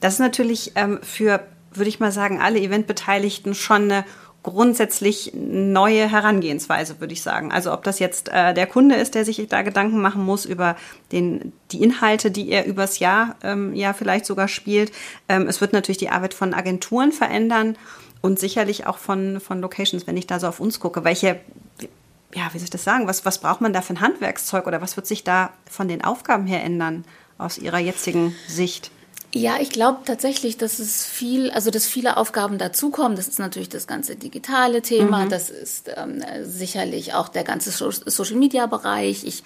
Das 0.00 0.14
ist 0.14 0.20
natürlich 0.20 0.72
ähm, 0.74 0.98
für, 1.02 1.46
würde 1.72 1.88
ich 1.88 2.00
mal 2.00 2.12
sagen, 2.12 2.40
alle 2.40 2.58
Eventbeteiligten 2.58 3.54
schon 3.54 3.84
eine 3.84 4.04
grundsätzlich 4.46 5.32
neue 5.34 6.10
Herangehensweise, 6.10 7.00
würde 7.00 7.12
ich 7.12 7.22
sagen. 7.22 7.52
Also 7.52 7.72
ob 7.72 7.84
das 7.84 7.98
jetzt 7.98 8.30
äh, 8.30 8.54
der 8.54 8.66
Kunde 8.66 8.94
ist, 8.94 9.14
der 9.14 9.24
sich 9.24 9.46
da 9.48 9.62
Gedanken 9.62 10.00
machen 10.00 10.24
muss 10.24 10.44
über 10.46 10.76
den, 11.12 11.52
die 11.72 11.82
Inhalte, 11.82 12.30
die 12.30 12.50
er 12.50 12.64
übers 12.64 12.98
Jahr 12.98 13.36
ähm, 13.42 13.74
ja 13.74 13.92
vielleicht 13.92 14.24
sogar 14.24 14.48
spielt. 14.48 14.92
Ähm, 15.28 15.46
es 15.46 15.60
wird 15.60 15.72
natürlich 15.72 15.98
die 15.98 16.08
Arbeit 16.08 16.32
von 16.32 16.54
Agenturen 16.54 17.12
verändern 17.12 17.76
und 18.22 18.38
sicherlich 18.38 18.86
auch 18.86 18.98
von, 18.98 19.40
von 19.40 19.60
Locations, 19.60 20.06
wenn 20.06 20.16
ich 20.16 20.26
da 20.26 20.40
so 20.40 20.48
auf 20.48 20.60
uns 20.60 20.80
gucke. 20.80 21.04
Welche, 21.04 21.38
ja, 22.34 22.48
wie 22.52 22.58
soll 22.58 22.64
ich 22.64 22.70
das 22.70 22.84
sagen? 22.84 23.06
Was, 23.06 23.24
was 23.24 23.38
braucht 23.38 23.60
man 23.60 23.72
da 23.72 23.82
für 23.82 23.92
ein 23.92 24.00
Handwerkszeug 24.00 24.66
oder 24.66 24.80
was 24.80 24.96
wird 24.96 25.06
sich 25.06 25.24
da 25.24 25.50
von 25.70 25.88
den 25.88 26.02
Aufgaben 26.02 26.46
her 26.46 26.62
ändern 26.62 27.04
aus 27.38 27.58
Ihrer 27.58 27.78
jetzigen 27.78 28.34
Sicht? 28.48 28.90
Ja, 29.36 29.58
ich 29.60 29.68
glaube 29.70 29.98
tatsächlich, 30.04 30.56
dass 30.56 30.78
es 30.78 31.04
viel, 31.04 31.50
also 31.50 31.70
dass 31.70 31.86
viele 31.86 32.16
Aufgaben 32.16 32.56
dazukommen. 32.56 33.16
Das 33.16 33.28
ist 33.28 33.38
natürlich 33.38 33.68
das 33.68 33.86
ganze 33.86 34.16
digitale 34.16 34.80
Thema, 34.80 35.24
mhm. 35.24 35.28
das 35.28 35.50
ist 35.50 35.90
ähm, 35.94 36.22
sicherlich 36.42 37.14
auch 37.14 37.28
der 37.28 37.44
ganze 37.44 37.70
Social 37.70 38.36
Media 38.36 38.66
Bereich. 38.66 39.24
Ich 39.24 39.42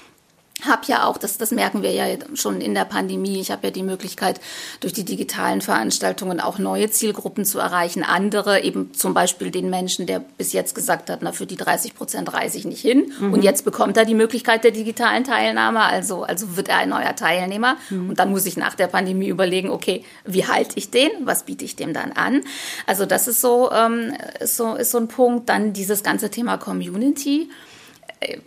habe 0.67 0.83
ja 0.87 1.05
auch, 1.05 1.19
das, 1.19 1.39
das 1.39 1.51
merken 1.51 1.83
wir 1.83 1.93
ja 1.93 2.07
schon 2.35 2.61
in 2.61 2.75
der 2.75 2.85
Pandemie, 2.85 3.41
ich 3.41 3.51
habe 3.51 3.69
ja 3.69 3.71
die 3.71 3.83
Möglichkeit, 3.83 4.41
durch 4.81 4.93
die 4.93 5.05
digitalen 5.05 5.61
Veranstaltungen 5.61 6.41
auch 6.41 6.59
neue 6.59 6.91
Zielgruppen 6.91 7.45
zu 7.45 7.59
erreichen. 7.59 8.03
Andere, 8.03 8.63
eben 8.63 8.93
zum 8.95 9.15
Beispiel 9.15 9.51
den 9.51 9.71
Menschen, 9.71 10.07
der 10.07 10.21
bis 10.21 10.53
jetzt 10.53 10.75
gesagt 10.75 11.11
hat, 11.11 11.21
na, 11.23 11.33
für 11.33 11.47
die 11.47 11.57
30 11.57 11.95
Prozent 11.95 12.33
reise 12.33 12.59
ich 12.59 12.65
nicht 12.65 12.81
hin. 12.81 13.13
Mhm. 13.21 13.33
Und 13.33 13.43
jetzt 13.43 13.65
bekommt 13.65 13.97
er 13.97 14.05
die 14.05 14.15
Möglichkeit 14.15 14.65
der 14.65 14.71
digitalen 14.71 15.25
Teilnahme, 15.25 15.81
also, 15.81 16.23
also 16.23 16.57
wird 16.57 16.69
er 16.69 16.79
ein 16.79 16.89
neuer 16.89 17.15
Teilnehmer. 17.17 17.77
Mhm. 17.91 18.11
Und 18.11 18.19
dann 18.19 18.31
muss 18.31 18.47
ich 18.47 18.57
nach 18.57 18.75
der 18.75 18.87
Pandemie 18.87 19.29
überlegen, 19.29 19.71
okay, 19.71 20.05
wie 20.25 20.47
halte 20.47 20.73
ich 20.77 20.91
den? 20.91 21.11
Was 21.25 21.45
biete 21.45 21.65
ich 21.65 21.77
dem 21.77 21.93
dann 21.93 22.13
an? 22.13 22.43
Also 22.87 23.07
das 23.07 23.29
ist 23.29 23.41
so, 23.41 23.71
ähm, 23.71 24.15
ist 24.39 24.57
so, 24.57 24.75
ist 24.75 24.91
so 24.91 24.99
ein 24.99 25.09
Punkt. 25.09 25.49
Dann 25.49 25.73
dieses 25.73 26.03
ganze 26.03 26.31
Thema 26.31 26.57
Community 26.57 27.49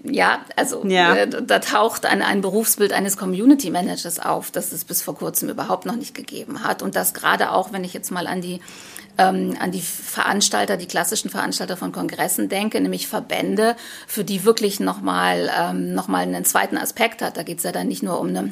Ja, 0.03 0.45
also 0.55 0.85
ja. 0.85 1.15
Äh, 1.15 1.43
da 1.43 1.59
taucht 1.59 2.05
ein, 2.05 2.21
ein 2.21 2.41
Berufsbild 2.41 2.93
eines 2.93 3.17
Community 3.17 3.71
Managers 3.71 4.19
auf, 4.19 4.51
das 4.51 4.71
es 4.71 4.85
bis 4.85 5.01
vor 5.01 5.15
kurzem 5.15 5.49
überhaupt 5.49 5.85
noch 5.85 5.95
nicht 5.95 6.13
gegeben 6.13 6.63
hat. 6.63 6.83
Und 6.83 6.95
das 6.95 7.13
gerade 7.13 7.51
auch, 7.51 7.73
wenn 7.73 7.83
ich 7.83 7.93
jetzt 7.93 8.11
mal 8.11 8.27
an 8.27 8.41
die 8.41 8.59
ähm, 9.17 9.55
an 9.59 9.71
die 9.71 9.81
Veranstalter, 9.81 10.77
die 10.77 10.87
klassischen 10.87 11.29
Veranstalter 11.29 11.77
von 11.77 11.91
Kongressen 11.91 12.49
denke, 12.49 12.81
nämlich 12.81 13.07
Verbände, 13.07 13.75
für 14.07 14.23
die 14.23 14.43
wirklich 14.43 14.79
nochmal 14.79 15.51
ähm, 15.55 15.93
noch 15.93 16.09
einen 16.09 16.45
zweiten 16.45 16.77
Aspekt 16.77 17.21
hat. 17.21 17.37
Da 17.37 17.43
geht 17.43 17.59
es 17.59 17.63
ja 17.63 17.71
dann 17.71 17.87
nicht 17.87 18.03
nur 18.03 18.19
um 18.19 18.29
eine 18.29 18.51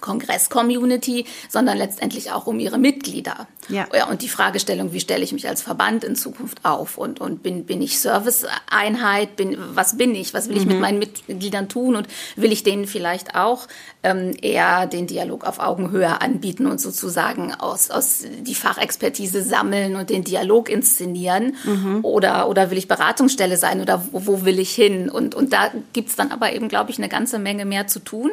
Kongress-Community, 0.00 1.24
sondern 1.48 1.78
letztendlich 1.78 2.32
auch 2.32 2.46
um 2.46 2.58
ihre 2.58 2.78
Mitglieder. 2.78 3.46
Ja. 3.68 3.86
ja. 3.94 4.08
Und 4.08 4.22
die 4.22 4.28
Fragestellung, 4.28 4.92
wie 4.92 5.00
stelle 5.00 5.24
ich 5.24 5.32
mich 5.32 5.48
als 5.48 5.62
Verband 5.62 6.04
in 6.04 6.16
Zukunft 6.16 6.64
auf? 6.64 6.98
Und, 6.98 7.20
und 7.20 7.42
bin, 7.42 7.64
bin 7.64 7.80
ich 7.80 7.98
Serviceeinheit? 7.98 9.36
Bin, 9.36 9.56
was 9.74 9.96
bin 9.96 10.14
ich? 10.14 10.34
Was 10.34 10.48
will 10.48 10.56
ich 10.56 10.64
mhm. 10.64 10.72
mit 10.72 10.80
meinen 10.80 10.98
Mitgliedern 10.98 11.68
tun? 11.68 11.96
Und 11.96 12.08
will 12.36 12.52
ich 12.52 12.62
denen 12.62 12.86
vielleicht 12.86 13.34
auch 13.34 13.66
ähm, 14.02 14.34
eher 14.40 14.86
den 14.86 15.06
Dialog 15.06 15.44
auf 15.44 15.58
Augenhöhe 15.58 16.20
anbieten 16.20 16.66
und 16.66 16.80
sozusagen 16.80 17.54
aus, 17.54 17.90
aus 17.90 18.24
die 18.40 18.54
Fachexpertise 18.54 19.42
sammeln 19.42 19.96
und 19.96 20.10
den 20.10 20.24
Dialog 20.24 20.68
inszenieren? 20.68 21.56
Mhm. 21.64 22.00
Oder, 22.02 22.48
oder 22.48 22.70
will 22.70 22.78
ich 22.78 22.88
Beratungsstelle 22.88 23.56
sein? 23.56 23.80
Oder 23.80 24.06
wo, 24.12 24.26
wo 24.26 24.44
will 24.44 24.58
ich 24.58 24.74
hin? 24.74 25.08
Und, 25.08 25.34
und 25.34 25.52
da 25.52 25.70
gibt's 25.92 26.16
dann 26.16 26.32
aber 26.32 26.52
eben, 26.52 26.68
glaube 26.68 26.90
ich, 26.90 26.98
eine 26.98 27.08
ganze 27.08 27.38
Menge 27.38 27.64
mehr 27.64 27.86
zu 27.86 28.00
tun 28.00 28.30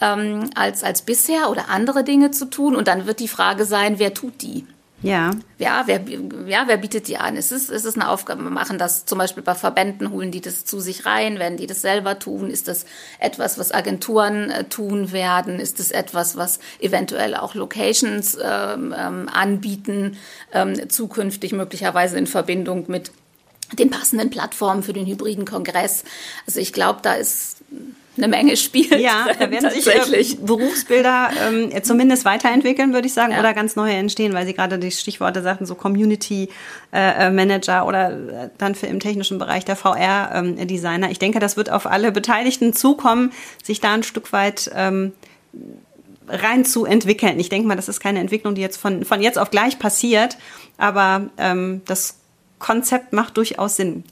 ähm, 0.00 0.50
als, 0.54 0.82
als 0.82 1.02
bisher 1.02 1.50
oder 1.50 1.68
andere 1.68 2.04
Dinge 2.04 2.30
zu 2.30 2.46
tun. 2.46 2.76
Und 2.76 2.88
dann 2.88 3.06
wird 3.06 3.20
die 3.20 3.28
Frage 3.28 3.64
sein, 3.64 3.98
wer 3.98 4.14
tut 4.14 4.42
die? 4.42 4.66
Ja. 5.04 5.32
Ja, 5.58 5.82
wer, 5.84 6.00
ja, 6.46 6.64
wer 6.66 6.78
bietet 6.78 7.08
die 7.08 7.18
an? 7.18 7.36
Ist 7.36 7.52
es, 7.52 7.68
ist 7.68 7.84
es 7.84 7.94
eine 7.94 8.08
Aufgabe? 8.08 8.42
Machen 8.42 8.78
das 8.78 9.04
zum 9.04 9.18
Beispiel 9.18 9.42
bei 9.42 9.54
Verbänden, 9.54 10.10
holen 10.10 10.30
die 10.30 10.40
das 10.40 10.64
zu 10.64 10.80
sich 10.80 11.04
rein? 11.04 11.38
Werden 11.38 11.58
die 11.58 11.66
das 11.66 11.82
selber 11.82 12.18
tun? 12.18 12.48
Ist 12.48 12.68
das 12.68 12.86
etwas, 13.18 13.58
was 13.58 13.70
Agenturen 13.70 14.50
äh, 14.50 14.64
tun 14.64 15.12
werden? 15.12 15.60
Ist 15.60 15.78
das 15.78 15.90
etwas, 15.90 16.36
was 16.36 16.58
eventuell 16.80 17.34
auch 17.36 17.54
Locations 17.54 18.38
ähm, 18.42 18.94
ähm, 18.98 19.28
anbieten, 19.28 20.16
ähm, 20.52 20.88
zukünftig 20.88 21.52
möglicherweise 21.52 22.16
in 22.16 22.26
Verbindung 22.26 22.86
mit 22.88 23.12
den 23.78 23.90
passenden 23.90 24.30
Plattformen 24.30 24.82
für 24.82 24.94
den 24.94 25.04
hybriden 25.04 25.44
Kongress? 25.44 26.04
Also 26.46 26.60
ich 26.60 26.72
glaube, 26.72 27.00
da 27.02 27.12
ist 27.12 27.58
eine 28.16 28.28
Menge 28.28 28.56
spielt. 28.56 29.00
Ja, 29.00 29.26
da 29.38 29.50
werden 29.50 29.70
sich 29.70 29.86
äh, 29.86 30.36
Berufsbilder 30.40 31.30
ähm, 31.48 31.70
zumindest 31.82 32.24
weiterentwickeln, 32.24 32.92
würde 32.92 33.06
ich 33.06 33.14
sagen, 33.14 33.32
ja. 33.32 33.40
oder 33.40 33.54
ganz 33.54 33.76
neue 33.76 33.94
entstehen, 33.94 34.32
weil 34.34 34.46
Sie 34.46 34.54
gerade 34.54 34.78
die 34.78 34.90
Stichworte 34.90 35.42
sagten, 35.42 35.66
so 35.66 35.74
Community 35.74 36.48
äh, 36.92 37.30
Manager 37.30 37.86
oder 37.86 38.12
äh, 38.12 38.48
dann 38.58 38.74
für 38.74 38.86
im 38.86 39.00
technischen 39.00 39.38
Bereich 39.38 39.64
der 39.64 39.76
VR 39.76 40.30
ähm, 40.34 40.66
Designer. 40.66 41.10
Ich 41.10 41.18
denke, 41.18 41.40
das 41.40 41.56
wird 41.56 41.70
auf 41.70 41.86
alle 41.86 42.12
Beteiligten 42.12 42.72
zukommen, 42.72 43.32
sich 43.62 43.80
da 43.80 43.94
ein 43.94 44.02
Stück 44.02 44.32
weit 44.32 44.70
ähm, 44.74 45.12
rein 46.28 46.64
zu 46.64 46.84
entwickeln. 46.84 47.38
Ich 47.38 47.48
denke 47.48 47.68
mal, 47.68 47.76
das 47.76 47.88
ist 47.88 48.00
keine 48.00 48.20
Entwicklung, 48.20 48.54
die 48.54 48.62
jetzt 48.62 48.76
von, 48.76 49.04
von 49.04 49.20
jetzt 49.20 49.38
auf 49.38 49.50
gleich 49.50 49.78
passiert, 49.78 50.38
aber 50.78 51.28
ähm, 51.38 51.82
das 51.86 52.18
Konzept 52.58 53.12
macht 53.12 53.36
durchaus 53.36 53.76
Sinn. 53.76 54.04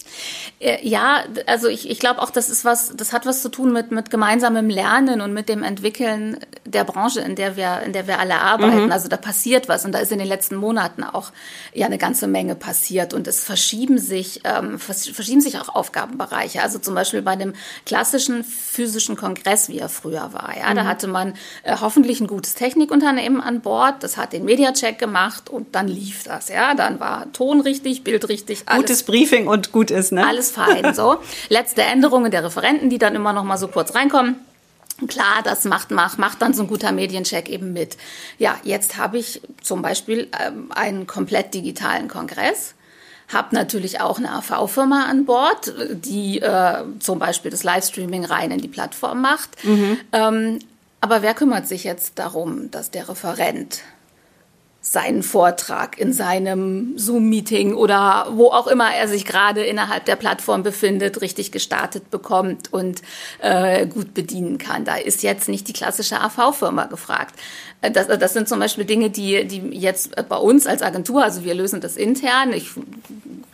Äh, 0.59 0.87
ja, 0.87 1.25
also 1.47 1.69
ich, 1.69 1.89
ich 1.89 1.99
glaube 1.99 2.21
auch, 2.21 2.31
das 2.31 2.51
ist 2.51 2.65
was, 2.65 2.95
das 2.95 3.13
hat 3.13 3.25
was 3.25 3.41
zu 3.41 3.49
tun 3.49 3.73
mit, 3.73 3.93
mit 3.93 4.11
gemeinsamem 4.11 4.69
Lernen 4.69 5.21
und 5.21 5.33
mit 5.33 5.49
dem 5.49 5.63
Entwickeln 5.63 6.39
der 6.65 6.85
Branche, 6.85 7.21
in 7.21 7.35
der 7.35 7.57
wir, 7.57 7.81
in 7.87 7.93
der 7.93 8.07
wir 8.07 8.19
alle 8.19 8.41
arbeiten. 8.41 8.87
Mhm. 8.87 8.93
Also 8.93 9.09
da 9.09 9.17
passiert 9.17 9.69
was 9.69 9.85
und 9.85 9.93
da 9.93 10.01
ist 10.01 10.13
in 10.13 10.19
den 10.19 10.29
letzten 10.29 10.57
Monaten 10.57 11.05
auch 11.05 11.31
ja 11.73 11.87
eine 11.87 11.99
ganze 11.99 12.27
Menge 12.27 12.55
passiert 12.55 13.15
und 13.15 13.27
es 13.27 13.43
verschieben 13.43 13.99
sich, 13.99 14.41
ähm, 14.45 14.79
verschieben 14.79 15.41
sich 15.41 15.59
auch 15.59 15.71
Aufgabenbereiche. 15.75 16.63
Also 16.63 16.79
zum 16.79 16.95
Beispiel 16.95 17.23
bei 17.23 17.37
dem 17.37 17.55
klassischen 17.87 18.45
physischen 18.45 19.17
Kongress, 19.17 19.69
wie 19.69 19.79
er 19.79 19.89
früher 19.89 20.33
war. 20.33 20.55
Ja, 20.59 20.71
mhm. 20.71 20.77
da 20.77 20.85
hatte 20.85 21.07
man 21.07 21.35
äh, 21.63 21.77
hoffentlich 21.81 22.21
ein 22.21 22.27
gutes 22.27 22.55
Technikunternehmen 22.55 23.41
an 23.41 23.61
Bord. 23.61 24.03
Das 24.03 24.17
hat 24.17 24.33
den 24.33 24.45
Mediacheck 24.45 24.99
gemacht 24.99 25.49
und 25.49 25.75
dann 25.75 25.89
lief 25.89 26.25
das. 26.25 26.49
Ja, 26.49 26.75
dann 26.75 27.01
war 27.01 27.33
Ton 27.33 27.61
richtig, 27.61 28.05
Bild 28.05 28.29
richtig 28.29 28.32
richtig. 28.33 28.63
Alles, 28.67 28.81
Gutes 28.81 29.03
Briefing 29.05 29.47
und 29.47 29.73
gut 29.73 29.91
ist, 29.91 30.13
ne? 30.13 30.27
Alles 30.27 30.51
fein, 30.51 30.95
so. 30.95 31.19
Letzte 31.49 31.83
Änderungen 31.83 32.31
der 32.31 32.45
Referenten, 32.45 32.91
die 32.91 32.99
dann 32.99 33.15
immer 33.15 33.33
noch 33.33 33.45
mal 33.45 33.59
so 33.59 33.69
kurz 33.69 33.95
reinkommen. 33.95 34.37
Klar, 35.09 35.43
das 35.45 35.65
macht, 35.65 35.91
macht, 35.91 36.19
macht 36.19 36.43
dann 36.43 36.55
so 36.55 36.63
ein 36.63 36.69
guter 36.69 36.93
Mediencheck 36.93 37.49
eben 37.49 37.73
mit. 37.73 37.97
Ja, 38.39 38.57
jetzt 38.63 38.97
habe 38.97 39.19
ich 39.19 39.41
zum 39.61 39.83
Beispiel 39.83 40.29
ähm, 40.41 40.71
einen 40.75 41.07
komplett 41.07 41.55
digitalen 41.55 42.09
Kongress 42.09 42.75
habe 43.33 43.55
natürlich 43.55 44.01
auch 44.01 44.19
eine 44.19 44.31
AV-Firma 44.31 45.07
an 45.07 45.25
Bord, 45.25 45.73
die 45.91 46.41
äh, 46.41 46.85
zum 46.99 47.19
Beispiel 47.19 47.51
das 47.51 47.65
Livestreaming 47.65 48.25
rein 48.25 48.51
in 48.51 48.61
die 48.61 48.69
Plattform 48.69 49.23
macht. 49.23 49.65
Mhm. 49.65 49.99
Ähm, 50.13 50.59
aber 51.01 51.23
wer 51.23 51.35
kümmert 51.35 51.67
sich 51.67 51.85
jetzt 51.85 52.19
darum, 52.19 52.71
dass 52.71 52.91
der 52.91 53.09
Referent 53.09 53.81
seinen 54.85 55.23
Vortrag 55.23 55.97
in 55.97 56.13
seinem 56.13 56.99
Zoom-Meeting 56.99 57.75
oder 57.75 58.27
wo 58.33 58.49
auch 58.49 58.67
immer 58.67 58.93
er 58.93 59.07
sich 59.07 59.25
gerade 59.25 59.63
innerhalb 59.63 60.07
der 60.07 60.17
Plattform 60.17 60.65
befindet, 60.65 61.21
richtig 61.21 61.53
gestartet 61.53 62.11
bekommt 62.11 62.73
und 62.73 63.01
äh, 63.39 63.87
gut 63.87 64.13
bedienen 64.13 64.59
kann. 64.59 64.85
Da 64.85 64.97
ist 64.97 65.23
jetzt 65.23 65.49
nicht 65.49 65.69
die 65.69 65.73
klassische 65.73 66.21
AV-Firma 66.21 66.87
gefragt. 66.87 67.37
Äh, 67.81 67.93
das, 67.93 68.09
das 68.09 68.33
sind 68.33 68.49
zum 68.49 68.59
Beispiel 68.59 68.85
Dinge, 68.85 69.11
die, 69.11 69.47
die 69.47 69.61
jetzt 69.79 70.17
bei 70.29 70.37
uns 70.37 70.67
als 70.67 70.83
Agentur, 70.83 71.23
also 71.23 71.45
wir 71.45 71.55
lösen 71.55 71.81
das 71.81 71.97
intern. 71.97 72.53
Ich 72.53 72.71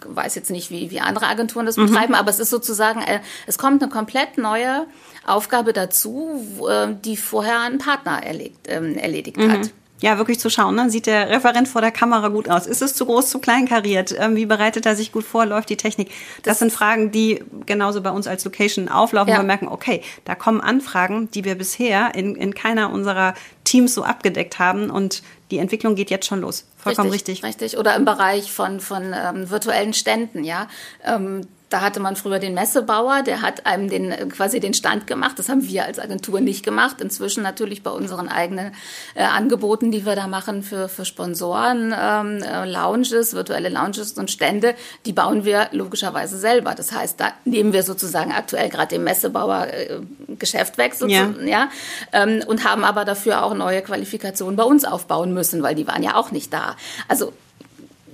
weiß 0.07 0.35
jetzt 0.35 0.51
nicht, 0.51 0.71
wie, 0.71 0.91
wie 0.91 1.01
andere 1.01 1.27
Agenturen 1.27 1.67
das 1.67 1.77
mhm. 1.77 1.89
betreiben, 1.89 2.15
aber 2.15 2.31
es 2.31 2.39
ist 2.39 2.49
sozusagen, 2.49 3.03
äh, 3.03 3.21
es 3.47 3.59
kommt 3.59 3.83
eine 3.83 3.93
komplett 3.93 4.39
neue 4.39 4.87
Aufgabe 5.27 5.75
dazu, 5.75 6.43
äh, 6.67 6.95
die 7.05 7.19
vorher 7.19 7.61
ein 7.61 7.77
Partner 7.77 8.23
erledigt, 8.25 8.61
ähm, 8.69 8.97
erledigt 8.97 9.37
mhm. 9.37 9.53
hat 9.53 9.71
ja, 10.01 10.19
wirklich 10.19 10.39
zu 10.39 10.49
schauen. 10.49 10.75
Ne? 10.77 10.91
Sieht 10.91 11.07
der 11.07 11.29
Referent 11.29 11.67
vor 11.67 11.81
der 11.81 11.91
Kamera 11.91 12.29
gut 12.29 12.49
aus? 12.49 12.67
Ist 12.67 12.83
es 12.83 12.95
zu 12.95 13.07
groß, 13.07 13.31
zu 13.31 13.41
klein 13.41 13.67
kariert? 13.67 14.15
Ähm, 14.17 14.37
wie 14.37 14.47
bereitet 14.47 14.87
er 14.87 14.95
sich 14.95 15.11
gut 15.11 15.25
vor? 15.25 15.45
Läuft 15.45 15.71
die 15.71 15.77
Technik? 15.77 16.09
Das, 16.09 16.45
das 16.45 16.59
sind 16.61 16.73
Fragen, 16.73 17.11
die 17.11 17.43
genauso 17.67 18.01
bei 18.01 18.11
uns 18.11 18.27
als 18.27 18.45
Location 18.45 18.89
auflaufen. 18.89 19.33
Ja. 19.33 19.39
Wir 19.39 19.45
merken, 19.45 19.69
okay, 19.69 20.03
da 20.25 20.35
kommen 20.35 20.61
Anfragen, 20.61 21.31
die 21.33 21.45
wir 21.45 21.57
bisher 21.57 22.15
in, 22.15 22.37
in 22.37 22.55
keiner 22.55 22.93
unserer 22.93 23.35
Teams 23.65 23.95
so 23.95 24.05
abgedeckt 24.05 24.59
haben. 24.59 24.91
Und 24.91 25.23
die 25.51 25.59
Entwicklung 25.59 25.97
geht 25.97 26.11
jetzt 26.11 26.27
schon 26.27 26.41
los. 26.41 26.67
Vollkommen 26.77 27.11
richtig. 27.11 27.43
Richtig. 27.43 27.63
richtig. 27.63 27.79
Oder 27.81 27.97
im 27.97 28.05
Bereich 28.05 28.53
von, 28.53 28.79
von 28.81 29.13
ähm, 29.13 29.51
virtuellen 29.51 29.95
Ständen, 29.95 30.45
ja. 30.45 30.69
Ähm, 31.05 31.43
da 31.71 31.83
hatte 31.83 32.01
man 32.01 32.17
früher 32.17 32.39
den 32.39 32.55
Messebauer, 32.55 33.23
der 33.23 33.43
hat 33.43 33.67
einem 33.67 33.91
den, 33.91 34.11
quasi 34.31 34.59
den 34.59 34.75
Stand 34.75 35.07
gemacht. 35.07 35.39
Das 35.39 35.49
haben 35.49 35.67
wir 35.67 35.85
als 35.85 35.99
Agentur 35.99 36.41
nicht 36.41 36.65
gemacht. 36.65 37.01
Inzwischen 37.01 37.43
natürlich 37.43 37.83
bei 37.83 37.91
unseren 37.91 38.29
eigenen 38.29 38.73
äh, 39.15 39.23
Angeboten, 39.23 39.91
die 39.91 40.07
wir 40.07 40.17
da 40.17 40.27
machen 40.27 40.63
für, 40.63 40.89
für 40.89 41.05
Sponsoren, 41.05 41.95
ähm, 41.99 42.43
äh, 42.43 42.65
Lounges, 42.65 43.35
virtuelle 43.35 43.69
Lounges 43.69 44.13
und 44.13 44.31
Stände, 44.31 44.75
die 45.05 45.13
bauen 45.13 45.45
wir 45.45 45.69
logischerweise 45.73 46.39
selber. 46.39 46.75
Das 46.75 46.93
heißt, 46.93 47.21
da 47.21 47.33
nehmen 47.45 47.73
wir 47.73 47.83
sozusagen 47.83 48.33
aktuell 48.33 48.71
gerade 48.71 48.89
den 48.89 49.05
Messebauer 49.05 49.67
äh, 49.67 50.01
Geschäft 50.39 50.79
weg, 50.79 50.95
sozusagen, 50.95 51.47
ja, 51.47 51.69
ja 52.13 52.23
ähm, 52.23 52.43
und 52.47 52.65
haben 52.65 52.85
aber 52.85 53.05
dafür 53.05 53.45
auch 53.45 53.55
neue 53.55 53.83
Qualifikationen 53.83 54.57
bei 54.57 54.65
uns 54.65 54.85
aufbauen 54.85 55.35
müssen, 55.35 55.63
weil 55.63 55.75
die 55.75 55.87
waren 55.87 56.03
ja 56.03 56.15
auch 56.15 56.31
nicht 56.31 56.53
da. 56.53 56.77
Also 57.09 57.33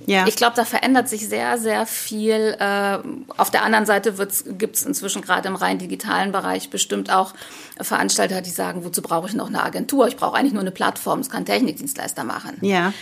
ja. 0.06 0.26
Ich 0.26 0.36
glaube, 0.36 0.54
da 0.56 0.64
verändert 0.64 1.08
sich 1.08 1.28
sehr, 1.28 1.58
sehr 1.58 1.86
viel. 1.86 2.56
Äh, 2.58 2.98
auf 3.36 3.50
der 3.50 3.62
anderen 3.62 3.86
Seite 3.86 4.14
gibt 4.58 4.76
es 4.76 4.82
inzwischen 4.82 5.22
gerade 5.22 5.48
im 5.48 5.56
rein 5.56 5.78
digitalen 5.78 6.32
Bereich 6.32 6.70
bestimmt 6.70 7.10
auch 7.10 7.34
Veranstalter, 7.80 8.40
die 8.42 8.50
sagen, 8.50 8.84
wozu 8.84 9.02
brauche 9.02 9.28
ich 9.28 9.34
noch 9.34 9.48
eine 9.48 9.62
Agentur? 9.62 10.06
Ich 10.08 10.16
brauche 10.16 10.36
eigentlich 10.36 10.52
nur 10.52 10.62
eine 10.62 10.70
Plattform, 10.70 11.20
es 11.20 11.30
kann 11.30 11.44
Technikdienstleister 11.44 12.24
machen. 12.24 12.58
Ja. 12.60 12.92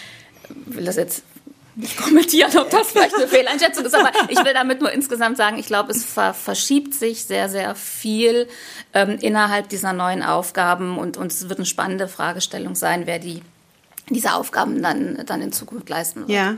Ich 0.69 0.77
will 0.77 0.85
das 0.85 0.97
jetzt 0.97 1.23
nicht 1.75 1.97
kommentieren, 1.97 2.57
ob 2.59 2.71
das 2.71 2.91
vielleicht 2.91 3.15
eine 3.15 3.27
Fehleinschätzung 3.27 3.85
ist, 3.85 3.95
aber 3.95 4.11
ich 4.29 4.45
will 4.45 4.53
damit 4.53 4.81
nur 4.81 4.93
insgesamt 4.93 5.39
sagen, 5.39 5.59
ich 5.59 5.67
glaube, 5.67 5.91
es 5.91 6.05
ver 6.05 6.35
verschiebt 6.35 6.95
sich 6.95 7.25
sehr, 7.25 7.49
sehr 7.49 7.75
viel 7.75 8.47
ähm, 8.93 9.19
innerhalb 9.21 9.69
dieser 9.71 9.93
neuen 9.93 10.23
Aufgaben 10.23 10.99
und, 10.99 11.17
und 11.17 11.33
es 11.33 11.49
wird 11.49 11.59
eine 11.59 11.67
spannende 11.67 12.09
Fragestellung 12.09 12.75
sein, 12.75 13.07
wer 13.07 13.19
die 13.19 13.43
diese 14.11 14.35
Aufgaben 14.35 14.83
dann, 14.83 15.23
dann 15.27 15.41
in 15.41 15.53
Zukunft 15.53 15.89
leisten 15.89 16.21
wird. 16.21 16.31
Ja. 16.31 16.57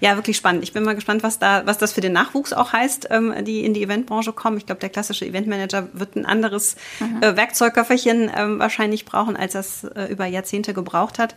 Ja, 0.00 0.16
wirklich 0.16 0.36
spannend. 0.36 0.62
Ich 0.62 0.72
bin 0.72 0.84
mal 0.84 0.94
gespannt, 0.94 1.22
was 1.22 1.38
da, 1.38 1.66
was 1.66 1.78
das 1.78 1.92
für 1.92 2.00
den 2.00 2.12
Nachwuchs 2.12 2.52
auch 2.52 2.72
heißt, 2.72 3.08
ähm, 3.10 3.34
die 3.44 3.64
in 3.64 3.74
die 3.74 3.82
Eventbranche 3.82 4.32
kommen. 4.32 4.56
Ich 4.56 4.66
glaube, 4.66 4.80
der 4.80 4.90
klassische 4.90 5.26
Eventmanager 5.26 5.88
wird 5.92 6.16
ein 6.16 6.26
anderes 6.26 6.76
äh, 7.20 7.36
Werkzeugköfferchen 7.36 8.30
ähm, 8.34 8.58
wahrscheinlich 8.58 9.04
brauchen, 9.04 9.36
als 9.36 9.52
das 9.52 9.84
äh, 9.84 10.04
über 10.10 10.26
Jahrzehnte 10.26 10.74
gebraucht 10.74 11.18
hat. 11.18 11.34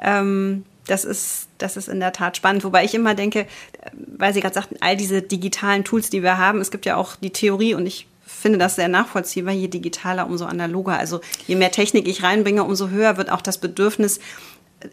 Ähm, 0.00 0.64
das 0.86 1.04
ist, 1.04 1.48
das 1.58 1.76
ist 1.76 1.88
in 1.88 2.00
der 2.00 2.12
Tat 2.12 2.36
spannend. 2.36 2.64
Wobei 2.64 2.84
ich 2.84 2.94
immer 2.94 3.14
denke, 3.14 3.46
weil 3.92 4.32
Sie 4.32 4.40
gerade 4.40 4.54
sagten, 4.54 4.76
all 4.80 4.96
diese 4.96 5.22
digitalen 5.22 5.84
Tools, 5.84 6.10
die 6.10 6.22
wir 6.22 6.38
haben, 6.38 6.60
es 6.60 6.70
gibt 6.70 6.86
ja 6.86 6.96
auch 6.96 7.16
die 7.16 7.30
Theorie 7.30 7.74
und 7.74 7.86
ich 7.86 8.06
finde 8.26 8.58
das 8.58 8.76
sehr 8.76 8.88
nachvollziehbar, 8.88 9.52
je 9.52 9.68
digitaler, 9.68 10.26
umso 10.26 10.44
analoger. 10.44 10.98
Also 10.98 11.20
je 11.46 11.56
mehr 11.56 11.72
Technik 11.72 12.06
ich 12.06 12.22
reinbringe, 12.22 12.62
umso 12.64 12.88
höher 12.88 13.16
wird 13.16 13.30
auch 13.30 13.40
das 13.40 13.58
Bedürfnis 13.58 14.20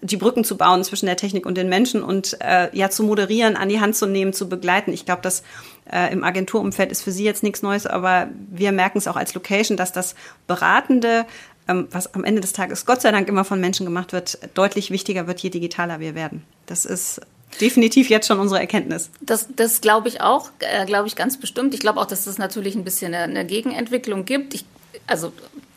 die 0.02 0.18
Brücken 0.18 0.44
zu 0.44 0.58
bauen 0.58 0.84
zwischen 0.84 1.06
der 1.06 1.18
Technik 1.18 1.46
und 1.46 1.56
den 1.56 1.70
Menschen 1.70 2.04
und 2.04 2.38
äh, 2.42 2.76
ja 2.76 2.90
zu 2.90 3.04
moderieren, 3.04 3.56
an 3.56 3.70
die 3.70 3.80
Hand 3.80 3.96
zu 3.96 4.06
nehmen, 4.06 4.34
zu 4.34 4.50
begleiten. 4.50 4.92
Ich 4.92 5.06
glaube, 5.06 5.22
das 5.22 5.44
äh, 5.92 6.12
im 6.12 6.24
Agenturumfeld 6.24 6.92
ist 6.92 7.04
für 7.04 7.12
Sie 7.12 7.24
jetzt 7.24 7.44
nichts 7.44 7.62
Neues, 7.62 7.86
aber 7.86 8.30
wir 8.50 8.72
merken 8.72 8.98
es 8.98 9.08
auch 9.08 9.16
als 9.16 9.34
Location, 9.34 9.78
dass 9.78 9.92
das 9.92 10.16
Beratende, 10.48 11.26
ähm, 11.68 11.88
was 11.92 12.14
am 12.14 12.24
Ende 12.24 12.42
des 12.42 12.54
Tages 12.54 12.86
Gott 12.86 13.02
sei 13.02 13.12
Dank 13.12 13.28
immer 13.28 13.46
von 13.46 13.60
Menschen 13.60 13.86
gemacht 13.86 14.12
wird, 14.12 14.40
deutlich 14.56 14.90
wichtiger 14.90 15.28
wird, 15.28 15.40
je 15.42 15.50
digitaler 15.50 16.00
wir 16.00 16.16
werden. 16.16 16.44
Das 16.66 16.86
ist 16.86 17.22
definitiv 17.62 18.10
jetzt 18.10 18.28
schon 18.28 18.40
unsere 18.40 18.60
Erkenntnis. 18.60 19.12
Das, 19.22 19.48
das 19.56 19.82
glaube 19.82 20.08
ich 20.08 20.22
auch, 20.22 20.50
äh, 20.60 20.86
glaube 20.86 21.08
ich 21.08 21.16
ganz 21.16 21.40
bestimmt. 21.40 21.74
Ich 21.74 21.80
glaube 21.80 22.00
auch, 22.00 22.06
dass 22.06 22.26
es 22.26 22.38
natürlich 22.38 22.76
ein 22.76 22.84
bisschen 22.84 23.14
eine, 23.14 23.24
eine 23.24 23.46
Gegenentwicklung 23.46 24.26
gibt. 24.26 24.56
Ich, 24.56 24.66
also 25.08 25.32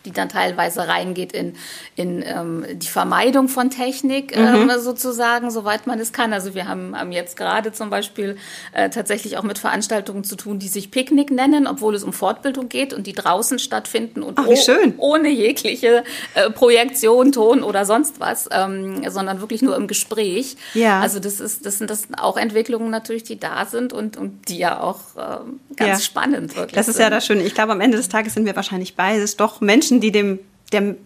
die 0.09 0.14
dann 0.14 0.29
teilweise 0.29 0.88
reingeht 0.88 1.33
in, 1.33 1.55
in 1.94 2.23
ähm, 2.27 2.64
die 2.73 2.87
Vermeidung 2.87 3.49
von 3.49 3.71
Technik 3.71 4.35
ähm, 4.35 4.64
mhm. 4.64 4.71
sozusagen, 4.79 5.51
soweit 5.51 5.87
man 5.87 6.01
es 6.01 6.12
kann. 6.12 6.33
Also 6.33 6.55
wir 6.55 6.66
haben, 6.66 6.99
haben 6.99 7.12
jetzt 7.12 7.37
gerade 7.37 7.73
zum 7.73 7.90
Beispiel 7.90 8.37
äh, 8.73 8.88
tatsächlich 8.88 9.37
auch 9.37 9.42
mit 9.42 9.59
Veranstaltungen 9.59 10.25
zu 10.25 10.37
tun, 10.37 10.59
die 10.59 10.68
sich 10.68 10.90
Picknick 10.90 11.31
nennen, 11.31 11.66
obwohl 11.66 11.94
es 11.94 12.03
um 12.03 12.12
Fortbildung 12.12 12.68
geht 12.68 12.94
und 12.94 13.07
die 13.07 13.12
draußen 13.12 13.59
stattfinden 13.59 14.23
und 14.23 14.38
Ach, 14.38 14.47
oh, 14.47 14.79
ohne 14.97 15.29
jegliche 15.29 16.05
äh, 16.35 16.51
Projektion, 16.51 17.33
Ton 17.33 17.62
oder 17.62 17.85
sonst 17.85 18.21
was, 18.21 18.49
ähm, 18.51 19.03
sondern 19.09 19.40
wirklich 19.40 19.61
nur 19.61 19.77
im 19.77 19.87
Gespräch. 19.87 20.57
Ja. 20.73 21.01
Also 21.01 21.21
das 21.21 21.40
ist, 21.40 21.66
das 21.66 21.79
sind 21.79 21.90
das 21.90 22.09
auch 22.16 22.37
Entwicklungen 22.37 22.90
natürlich, 22.90 23.25
die 23.25 23.38
da 23.38 23.66
sind 23.66 23.92
und, 23.92 24.16
und 24.16 24.49
die 24.49 24.59
ja 24.59 24.81
auch 24.81 25.01
äh, 25.16 25.38
ganz 25.77 25.99
ja. 25.99 26.01
spannend 26.01 26.57
wirklich 26.57 26.75
Das 26.75 26.88
ist 26.88 26.97
sind. 26.97 27.05
ja 27.05 27.11
das 27.11 27.27
Schöne. 27.27 27.42
Ich 27.42 27.55
glaube, 27.55 27.73
am 27.73 27.81
Ende 27.81 27.99
des 27.99 28.09
Tages 28.09 28.35
sind 28.35 28.47
wir 28.47 28.57
wahrscheinlich 28.57 28.97
beides 28.97 29.37
doch 29.37 29.61
Menschen, 29.61 29.98
die 30.01 30.13
dem, 30.13 30.39
dem, 30.73 30.97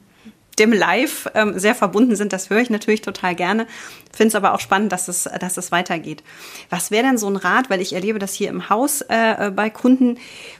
dem 0.58 0.72
Live 0.72 1.28
ähm, 1.34 1.58
sehr 1.58 1.74
verbunden 1.74 2.16
sind. 2.16 2.32
Das 2.32 2.50
höre 2.50 2.60
ich 2.60 2.70
natürlich 2.70 3.00
total 3.00 3.34
gerne. 3.34 3.66
Finde 4.12 4.28
es 4.28 4.34
aber 4.34 4.54
auch 4.54 4.60
spannend, 4.60 4.92
dass 4.92 5.08
es, 5.08 5.28
dass 5.40 5.56
es 5.56 5.72
weitergeht. 5.72 6.22
Was 6.68 6.90
wäre 6.90 7.04
denn 7.04 7.18
so 7.18 7.28
ein 7.28 7.36
Rat, 7.36 7.70
weil 7.70 7.80
ich 7.80 7.94
erlebe 7.94 8.18
das 8.18 8.34
hier 8.34 8.50
im 8.50 8.68
Haus 8.68 9.00
äh, 9.08 9.50
bei 9.54 9.70
Kunden, 9.70 10.18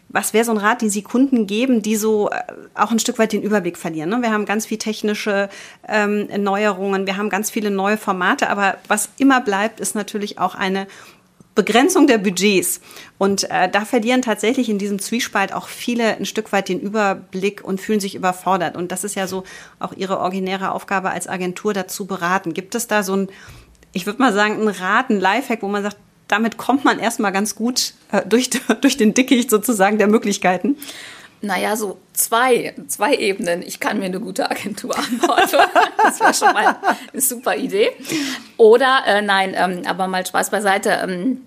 was 0.09 0.33
wäre 0.35 0.45
so 0.45 0.53
ein 0.53 0.59
Rat, 0.59 0.83
den 0.83 0.91
Sie 0.91 1.03
Kunden 1.03 1.47
geben, 1.47 1.83
die 1.83 1.97
so 1.97 2.31
äh, 2.31 2.41
auch 2.75 2.91
ein 2.91 2.99
Stück 2.99 3.19
weit 3.19 3.33
den 3.33 3.43
Überblick 3.43 3.77
verlieren? 3.77 4.11
Ne? 4.11 4.23
Wir 4.23 4.33
haben 4.33 4.47
ganz 4.47 4.67
viel 4.67 4.79
technische 4.79 5.49
ähm, 5.87 6.29
Neuerungen, 6.43 7.07
wir 7.07 7.17
haben 7.17 7.29
ganz 7.29 7.51
viele 7.51 7.71
neue 7.71 7.99
Formate, 7.99 8.49
aber 8.49 8.77
was 8.89 9.11
immer 9.19 9.41
bleibt, 9.41 9.81
ist 9.81 9.95
natürlich 9.95 10.39
auch 10.39 10.55
eine 10.55 10.87
Begrenzung 11.55 12.07
der 12.07 12.19
Budgets. 12.19 12.81
Und 13.19 13.51
äh, 13.51 13.69
da 13.69 13.85
verlieren 13.85 14.23
tatsächlich 14.23 14.69
in 14.69 14.79
diesem 14.79 14.99
Zwiespalt 14.99 15.53
auch 15.53 15.69
viele 15.69 16.17
ein 16.17 16.25
Stück 16.25 16.53
weit 16.53 16.69
den 16.69 16.81
Überblick 16.81 17.63
und 17.65 17.81
fühlen 17.81 18.01
sich 18.01 18.15
überfordert. 18.15 18.77
Und 18.77 18.93
das 18.93 19.05
ist 19.05 19.15
ja 19.15 19.27
so 19.27 19.45
auch 19.79 19.93
ihre 19.93 20.19
originäre 20.19 20.73
Aufgabe 20.73 21.11
als 21.11 21.29
Agentur 21.29 21.73
dazu 21.75 22.07
beraten. 22.07 22.55
Gibt 22.55 22.75
es 22.75 22.87
da 22.87 23.03
so 23.03 23.17
ein, 23.17 23.29
ich 23.93 24.07
würde 24.07 24.21
mal 24.21 24.33
sagen, 24.33 24.61
ein 24.61 24.69
Rat, 24.69 25.11
ein 25.11 25.21
Lifehack, 25.21 25.63
wo 25.63 25.69
man 25.69 25.83
sagt, 25.83 25.99
damit 26.29 26.57
kommt 26.57 26.85
man 26.85 26.99
erstmal 26.99 27.33
ganz 27.33 27.55
gut 27.55 27.95
äh, 28.11 28.23
durch, 28.27 28.51
durch 28.81 28.97
den 28.97 29.15
Dickicht 29.15 29.51
sozusagen 29.51 29.99
der 29.99 30.09
Möglichkeiten? 30.09 30.77
Naja, 31.43 31.77
so 31.77 31.99
zwei, 32.13 32.73
zwei 32.87 33.15
Ebenen. 33.17 33.63
Ich 33.63 33.81
kann 33.81 33.99
mir 33.99 34.07
eine 34.07 34.21
gute 34.21 34.51
Agentur 34.51 34.97
anbauen. 34.97 35.41
Das 36.03 36.21
wäre 36.21 36.35
schon 36.35 36.53
mal 36.53 36.77
eine 37.13 37.23
super 37.23 37.57
Idee. 37.57 37.91
Oder, 38.57 39.03
äh, 39.07 39.23
nein, 39.23 39.55
ähm, 39.57 39.83
aber 39.87 40.09
mal 40.09 40.27
Spaß 40.27 40.51
beiseite. 40.51 40.99
Ähm, 41.03 41.47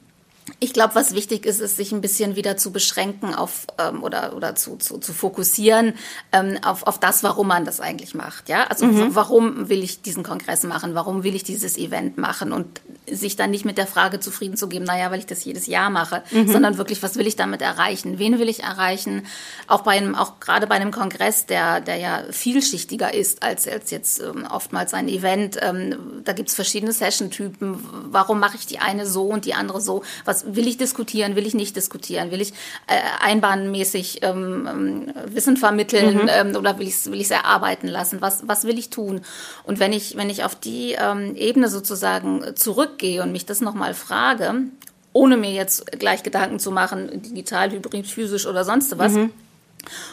ich 0.60 0.74
glaube, 0.74 0.96
was 0.96 1.13
wichtig 1.13 1.46
ist, 1.46 1.60
ist, 1.60 1.76
sich 1.76 1.91
ein 1.91 2.02
bisschen 2.02 2.36
wieder 2.36 2.56
zu 2.56 2.72
beschränken 2.72 3.36
auf 3.36 3.68
ähm, 3.78 4.04
oder, 4.04 4.36
oder 4.36 4.56
zu, 4.56 4.78
zu, 4.78 5.00
zu 5.00 5.13
fokussieren 5.13 5.94
ähm, 6.32 6.58
auf, 6.63 6.88
auf 6.88 7.00
das, 7.00 7.24
warum 7.24 7.48
man 7.48 7.65
das 7.65 7.82
eigentlich 7.82 8.15
macht. 8.15 8.48
Ja, 8.48 8.65
also 8.68 8.86
mhm. 8.86 9.15
warum 9.15 9.70
will 9.70 9.84
ich 9.84 10.02
diesen 10.02 10.24
Kongress 10.24 10.63
machen? 10.63 10.96
Warum 10.96 11.24
will 11.24 11.36
ich 11.36 11.44
dieses 11.44 11.78
Event 11.78 12.18
machen? 12.18 12.54
Und 12.54 12.82
sich 13.10 13.36
dann 13.36 13.52
nicht 13.52 13.65
mit 13.65 13.78
der 13.78 13.86
Frage 13.86 14.20
zufrieden 14.20 14.58
zu 14.58 14.68
geben, 14.68 14.86
naja, 14.86 15.12
weil 15.12 15.20
ich 15.20 15.26
das 15.26 15.44
jedes 15.44 15.68
Jahr 15.68 15.89
mache, 15.89 16.24
mhm. 16.32 16.52
sondern 16.52 16.78
wirklich, 16.78 17.04
was 17.04 17.18
will 17.18 17.28
ich 17.28 17.36
damit 17.36 17.62
erreichen? 17.62 18.18
Wen 18.18 18.39
will 18.39 18.50
ich 18.50 18.63
erreichen? 18.63 19.28
Auch 19.68 19.82
bei 19.82 19.91
einem, 19.91 20.15
auch 20.15 20.39
gerade 20.39 20.68
bei 20.68 20.76
einem 20.76 20.91
Kongress, 20.91 21.46
der, 21.46 21.82
der 21.82 21.98
ja 21.98 22.24
vielschichtiger 22.32 23.13
ist 23.13 23.44
als, 23.44 23.68
als 23.68 23.91
jetzt 23.91 24.22
ähm, 24.22 24.48
oftmals 24.50 24.94
ein 24.94 25.08
Event. 25.08 25.58
Ähm, 25.62 26.22
da 26.24 26.34
gibt's 26.34 26.56
verschiedene 26.56 26.94
Session-Typen. 26.94 27.78
Warum 28.10 28.39
mache 28.39 28.56
ich 28.56 28.65
die 28.65 28.80
eine 28.80 29.06
so 29.06 29.28
und 29.28 29.46
die 29.46 29.54
andere 29.54 29.82
so? 29.82 30.04
Was 30.24 30.44
will 30.45 30.67
ich 30.67 30.77
diskutieren? 30.77 31.36
Will 31.36 31.45
ich 31.45 31.53
nicht 31.53 31.75
diskutieren? 31.75 32.31
Will 32.31 32.41
ich 32.41 32.53
äh, 32.88 32.99
einbahnmäßig 33.21 34.19
ähm, 34.21 34.67
ähm 34.69 35.13
Wissen 35.27 35.58
vermitteln 35.58 36.23
mhm. 36.23 36.29
ähm, 36.29 36.55
oder 36.55 36.79
will 36.79 36.88
ich 36.88 36.93
es 36.93 37.12
will 37.12 37.19
ich's 37.19 37.31
erarbeiten 37.31 37.88
lassen? 37.88 38.21
Was, 38.21 38.47
was 38.47 38.63
will 38.63 38.77
ich 38.77 38.89
tun? 38.89 39.21
Und 39.63 39.79
wenn 39.79 39.91
ich, 39.91 40.15
wenn 40.15 40.29
ich 40.29 40.43
auf 40.43 40.55
die 40.55 40.93
ähm, 40.93 41.36
Ebene 41.36 41.67
sozusagen 41.67 42.55
zurück 42.55 42.86
zurückgehe 42.86 43.23
und 43.23 43.31
mich 43.31 43.45
das 43.45 43.62
nochmal 43.62 43.93
frage, 43.93 44.55
ohne 45.13 45.38
mir 45.38 45.51
jetzt 45.51 45.91
gleich 45.97 46.23
Gedanken 46.23 46.60
zu 46.60 46.71
machen, 46.71 47.21
digital, 47.21 47.71
hybrid, 47.71 48.08
physisch 48.08 48.45
oder 48.45 48.63
sonst 48.63 48.97
was, 48.97 49.13
mhm. 49.13 49.31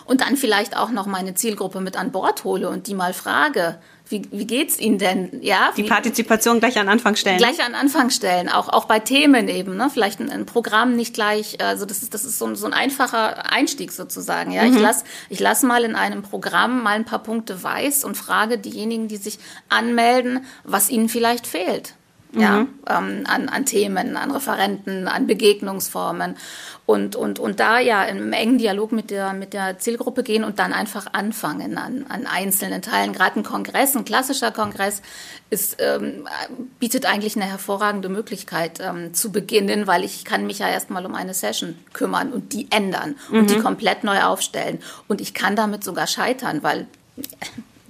Und 0.05 0.21
dann 0.21 0.37
vielleicht 0.37 0.77
auch 0.77 0.91
noch 0.91 1.07
meine 1.07 1.35
Zielgruppe 1.35 1.81
mit 1.81 1.97
an 1.97 2.13
Bord 2.13 2.45
hole 2.45 2.69
und 2.69 2.87
die 2.87 2.95
mal 2.95 3.13
frage, 3.13 3.79
wie, 4.13 4.23
wie 4.31 4.47
geht's 4.47 4.79
Ihnen 4.79 4.99
denn? 4.99 5.41
Ja, 5.43 5.73
die 5.77 5.85
Partizipation 5.85 6.61
gleich 6.61 6.79
an 6.79 6.89
Anfang 6.89 7.17
stellen. 7.17 7.39
Gleich 7.39 7.65
an 7.65 7.75
Anfang 7.75 8.11
stellen, 8.11 8.49
auch 8.49 8.69
auch 8.69 8.85
bei 8.85 8.99
Themen 8.99 9.49
eben, 9.49 9.77
ne? 9.77 9.89
Vielleicht 9.93 10.21
ein, 10.21 10.31
ein 10.31 10.47
Programm 10.47 10.95
nicht 10.95 11.15
gleich. 11.15 11.61
Also 11.63 11.87
das 11.87 12.03
ist 12.03 12.13
das 12.13 12.25
ist 12.25 12.39
so, 12.39 12.47
ein, 12.47 12.55
so 12.55 12.67
ein 12.67 12.75
einfacher 12.75 13.51
Einstieg 13.51 13.91
sozusagen. 13.91 14.53
Ja, 14.53 14.65
mhm. 14.65 14.77
ich 14.77 14.83
lass 14.83 15.05
ich 15.31 15.41
lass 15.41 15.63
mal 15.63 15.85
in 15.85 15.97
einem 15.97 16.23
Programm 16.23 16.83
mal 16.83 16.95
ein 16.95 17.05
paar 17.05 17.23
Punkte 17.23 17.63
weiß 17.63 18.05
und 18.05 18.17
frage 18.17 18.59
diejenigen, 18.59 19.09
die 19.09 19.17
sich 19.17 19.39
anmelden, 19.69 20.45
was 20.65 20.91
ihnen 20.91 21.09
vielleicht 21.09 21.47
fehlt 21.47 21.95
ja, 22.35 22.61
mhm. 22.61 22.68
ähm, 22.88 23.25
an, 23.27 23.49
an 23.49 23.66
Themen, 23.66 24.16
an 24.16 24.31
Referenten, 24.31 25.07
an 25.07 25.27
Begegnungsformen 25.27 26.37
und, 26.87 27.14
und, 27.14 27.38
und 27.38 27.61
da 27.61 27.79
ja 27.79 28.05
im 28.05 28.33
engen 28.33 28.59
Dialog 28.59 28.92
mit 28.92 29.11
der, 29.11 29.33
mit 29.35 29.53
der 29.53 29.79
Zielgruppe 29.79 30.23
gehen 30.23 30.42
und 30.42 30.59
dann 30.59 30.73
einfach 30.73 31.07
anfangen 31.12 31.79
an, 31.79 32.07
an 32.09 32.27
einzelnen 32.27 32.83
Teilen. 32.83 33.12
Gerade 33.12 33.40
ein 33.40 33.45
Kongress, 33.45 33.95
ein 33.95 34.05
klassischer 34.05 34.51
Kongress 34.51 35.03
ist, 35.51 35.77
ähm, 35.79 36.27
bietet 36.81 37.07
eigentlich 37.07 37.37
eine 37.37 37.45
hervorragende 37.45 38.09
Möglichkeit 38.09 38.81
ähm, 38.81 39.14
zu 39.14 39.31
beginnen, 39.31 39.87
weil 39.87 40.03
ich 40.03 40.25
kann 40.25 40.47
mich 40.47 40.59
ja 40.59 40.68
erstmal 40.68 41.07
um 41.07 41.14
eine 41.14 41.35
Session 41.35 41.77
kümmern 41.92 42.33
und 42.33 42.53
die 42.53 42.66
ändern 42.71 43.16
mhm. 43.31 43.38
und 43.38 43.51
die 43.51 43.57
mhm. 43.57 43.62
komplett 43.62 44.05
neu 44.05 44.23
aufstellen. 44.23 44.81
Und 45.07 45.21
ich 45.21 45.35
kann 45.35 45.55
damit 45.55 45.85
sogar 45.85 46.07
scheitern, 46.07 46.62
weil 46.62 46.87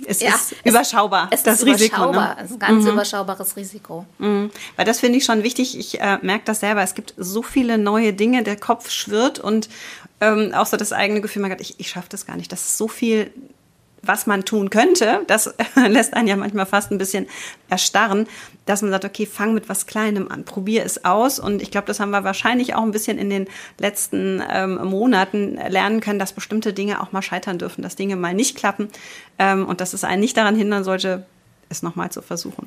es 0.06 0.20
ja, 0.20 0.34
ist 0.34 0.54
überschaubar, 0.64 1.28
es, 1.30 1.42
das 1.42 1.60
ist 1.60 1.66
Risiko. 1.66 1.96
Ne? 1.96 2.08
Überschaubar. 2.10 2.34
Ne? 2.34 2.42
Es 2.42 2.50
ist 2.50 2.52
ein 2.54 2.58
ganz 2.58 2.84
mhm. 2.84 2.90
überschaubares 2.90 3.56
Risiko. 3.56 4.06
Mhm. 4.18 4.50
Weil 4.76 4.84
das 4.84 5.00
finde 5.00 5.18
ich 5.18 5.24
schon 5.24 5.42
wichtig. 5.42 5.78
Ich 5.78 6.00
äh, 6.00 6.18
merke 6.22 6.44
das 6.44 6.60
selber. 6.60 6.82
Es 6.82 6.94
gibt 6.94 7.14
so 7.16 7.42
viele 7.42 7.78
neue 7.78 8.12
Dinge. 8.12 8.42
Der 8.42 8.56
Kopf 8.56 8.90
schwirrt 8.90 9.38
und 9.38 9.68
ähm, 10.20 10.52
auch 10.54 10.66
so 10.66 10.76
das 10.76 10.92
eigene 10.92 11.20
Gefühl, 11.20 11.42
man 11.42 11.50
sagt, 11.50 11.60
ich, 11.60 11.80
ich 11.80 11.90
schaffe 11.90 12.08
das 12.08 12.26
gar 12.26 12.36
nicht. 12.36 12.52
Das 12.52 12.60
ist 12.60 12.78
so 12.78 12.86
viel 12.86 13.32
was 14.02 14.26
man 14.26 14.44
tun 14.44 14.68
könnte, 14.70 15.20
das 15.26 15.54
lässt 15.88 16.14
einen 16.14 16.28
ja 16.28 16.36
manchmal 16.36 16.66
fast 16.66 16.90
ein 16.90 16.98
bisschen 16.98 17.26
erstarren, 17.68 18.26
dass 18.66 18.82
man 18.82 18.90
sagt, 18.90 19.04
okay, 19.04 19.26
fang 19.26 19.54
mit 19.54 19.68
was 19.68 19.86
Kleinem 19.86 20.28
an, 20.28 20.44
probier 20.44 20.84
es 20.84 21.04
aus. 21.04 21.38
Und 21.38 21.62
ich 21.62 21.70
glaube, 21.70 21.86
das 21.86 22.00
haben 22.00 22.10
wir 22.10 22.24
wahrscheinlich 22.24 22.74
auch 22.74 22.82
ein 22.82 22.90
bisschen 22.90 23.18
in 23.18 23.30
den 23.30 23.46
letzten 23.78 24.42
ähm, 24.50 24.84
Monaten 24.84 25.54
lernen 25.68 26.00
können, 26.00 26.18
dass 26.18 26.32
bestimmte 26.32 26.72
Dinge 26.72 27.00
auch 27.00 27.12
mal 27.12 27.22
scheitern 27.22 27.58
dürfen, 27.58 27.82
dass 27.82 27.96
Dinge 27.96 28.16
mal 28.16 28.34
nicht 28.34 28.56
klappen 28.56 28.88
ähm, 29.38 29.66
und 29.66 29.80
dass 29.80 29.94
es 29.94 30.04
einen 30.04 30.20
nicht 30.20 30.36
daran 30.36 30.56
hindern 30.56 30.84
sollte, 30.84 31.26
es 31.72 31.82
nochmal 31.82 32.10
zu 32.10 32.22
versuchen. 32.22 32.66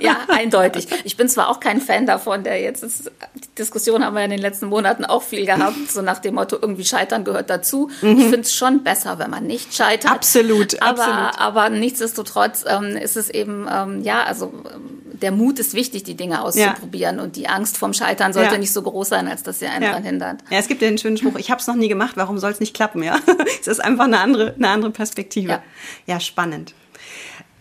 ja, 0.00 0.18
eindeutig. 0.28 0.88
Ich 1.04 1.16
bin 1.16 1.28
zwar 1.28 1.48
auch 1.48 1.60
kein 1.60 1.80
Fan 1.80 2.06
davon, 2.06 2.42
der 2.42 2.60
jetzt 2.60 2.82
ist, 2.82 3.10
die 3.34 3.54
Diskussion 3.56 4.04
haben 4.04 4.14
wir 4.14 4.24
in 4.24 4.30
den 4.30 4.40
letzten 4.40 4.66
Monaten 4.66 5.04
auch 5.04 5.22
viel 5.22 5.46
gehabt, 5.46 5.90
so 5.90 6.02
nach 6.02 6.18
dem 6.18 6.34
Motto, 6.34 6.56
irgendwie 6.60 6.84
Scheitern 6.84 7.24
gehört 7.24 7.50
dazu. 7.50 7.90
Mhm. 8.02 8.18
Ich 8.18 8.24
finde 8.24 8.40
es 8.40 8.54
schon 8.54 8.82
besser, 8.82 9.18
wenn 9.18 9.30
man 9.30 9.46
nicht 9.46 9.74
scheitert. 9.74 10.10
Absolut, 10.10 10.82
aber, 10.82 11.06
absolut. 11.06 11.38
Aber 11.38 11.70
nichtsdestotrotz 11.70 12.64
ähm, 12.66 12.96
ist 12.96 13.16
es 13.16 13.30
eben, 13.30 13.68
ähm, 13.70 14.02
ja, 14.02 14.24
also 14.24 14.52
ähm, 14.74 15.02
der 15.20 15.30
Mut 15.30 15.58
ist 15.58 15.74
wichtig, 15.74 16.02
die 16.02 16.16
Dinge 16.16 16.42
auszuprobieren 16.42 17.18
ja. 17.18 17.22
und 17.22 17.36
die 17.36 17.48
Angst 17.48 17.78
vom 17.78 17.94
Scheitern 17.94 18.32
sollte 18.32 18.54
ja. 18.54 18.58
nicht 18.58 18.72
so 18.72 18.82
groß 18.82 19.08
sein, 19.08 19.28
als 19.28 19.44
dass 19.44 19.60
sie 19.60 19.66
einen 19.66 19.84
ja. 19.84 19.90
daran 19.90 20.02
hindert. 20.02 20.40
Ja, 20.50 20.58
es 20.58 20.66
gibt 20.66 20.82
ja 20.82 20.88
den 20.88 20.98
schönen 20.98 21.16
Spruch, 21.16 21.36
ich 21.38 21.50
habe 21.50 21.60
es 21.60 21.66
noch 21.66 21.76
nie 21.76 21.88
gemacht, 21.88 22.16
warum 22.16 22.38
soll 22.38 22.50
es 22.50 22.60
nicht 22.60 22.74
klappen? 22.74 23.02
Ja, 23.02 23.18
es 23.60 23.68
ist 23.68 23.80
einfach 23.80 24.04
eine 24.04 24.18
andere, 24.18 24.54
eine 24.54 24.68
andere 24.68 24.90
Perspektive. 24.90 25.62
Ja 26.06 26.20
spannend. 26.24 26.74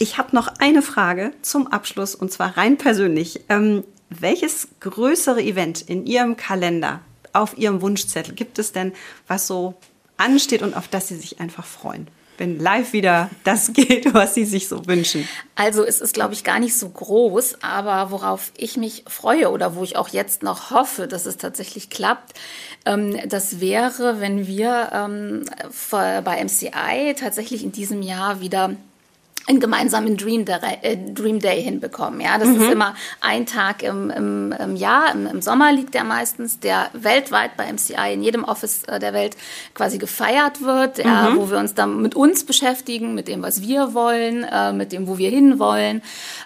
Ich 0.04 0.18
habe 0.18 0.36
noch 0.36 0.50
eine 0.60 0.82
Frage 0.82 1.32
zum 1.44 1.68
Abschluss 1.68 2.14
und 2.14 2.30
zwar 2.30 2.58
rein 2.58 2.78
persönlich. 2.78 3.40
Ähm, 3.48 3.86
welches 4.10 4.68
größere 4.82 5.42
Event 5.42 5.82
in 5.82 6.06
Ihrem 6.06 6.36
Kalender, 6.36 7.00
auf 7.32 7.58
Ihrem 7.58 7.82
Wunschzettel 7.82 8.36
gibt 8.36 8.60
es 8.60 8.74
denn, 8.74 8.92
was 9.30 9.48
so 9.48 9.76
ansteht 10.18 10.62
und 10.62 10.76
auf 10.76 10.90
das 10.90 11.08
Sie 11.08 11.16
sich 11.16 11.40
einfach 11.40 11.64
freuen? 11.64 12.10
wenn 12.40 12.60
live 12.60 12.94
wieder 12.94 13.30
das 13.44 13.72
geht, 13.74 14.14
was 14.14 14.34
Sie 14.34 14.44
sich 14.44 14.68
so 14.68 14.86
wünschen? 14.88 15.26
Also 15.56 15.86
es 15.86 16.02
ist, 16.02 16.16
glaube 16.16 16.34
ich, 16.34 16.44
gar 16.44 16.60
nicht 16.60 16.76
so 16.76 16.90
groß, 16.90 17.60
aber 17.62 18.12
worauf 18.12 18.52
ich 18.58 18.76
mich 18.76 19.06
freue 19.08 19.52
oder 19.52 19.76
wo 19.76 19.84
ich 19.84 19.96
auch 19.96 20.10
jetzt 20.10 20.42
noch 20.42 20.72
hoffe, 20.72 21.08
dass 21.08 21.28
es 21.28 21.38
tatsächlich 21.38 21.92
klappt, 21.92 22.34
ähm, 22.86 23.16
das 23.30 23.62
wäre, 23.62 24.20
wenn 24.20 24.48
wir 24.48 24.90
ähm, 24.94 25.46
bei 25.92 26.44
MCI 26.44 27.14
tatsächlich 27.16 27.64
in 27.64 27.72
diesem 27.72 28.02
Jahr 28.02 28.42
wieder 28.42 28.76
einen 29.48 29.60
gemeinsamen 29.60 30.16
Dream 30.18 30.46
Day, 30.46 30.58
äh, 30.82 30.98
Dream 30.98 31.40
Day 31.40 31.62
hinbekommen. 31.62 32.22
Ja, 32.22 32.38
das 32.38 32.48
mhm. 32.48 32.62
ist 32.62 32.72
immer 32.72 32.96
ein 33.20 33.46
Tag 33.46 33.84
im, 33.84 34.10
im, 34.10 34.54
im 34.54 34.76
Jahr. 34.76 35.12
Im, 35.14 35.28
Im, 35.28 35.42
Sommer 35.42 35.72
liegt 35.72 35.94
der 35.94 36.04
meistens, 36.04 36.60
der 36.60 36.90
weltweit 36.94 37.58
bei 37.58 37.72
MCI 37.72 38.14
in 38.14 38.24
jedem 38.24 38.44
Office 38.46 38.84
äh, 38.86 39.00
der 39.00 39.14
Welt 39.14 39.36
quasi 39.74 39.98
gefeiert 39.98 40.62
wird, 40.62 41.00
mhm. 41.00 41.04
ja, 41.06 41.36
wo 41.36 41.50
wir 41.50 41.58
uns 41.58 41.74
dann 41.74 42.02
mit 42.02 42.16
uns 42.16 42.46
beschäftigen, 42.46 43.16
mit 43.16 43.28
dem, 43.28 43.42
was 43.42 43.62
wir 43.62 43.94
wollen, 43.94 44.44
äh, 44.44 44.72
mit 44.72 44.92
dem, 44.92 45.08
wo 45.08 45.18
wir 45.18 45.30
hinwollen. 45.30 46.02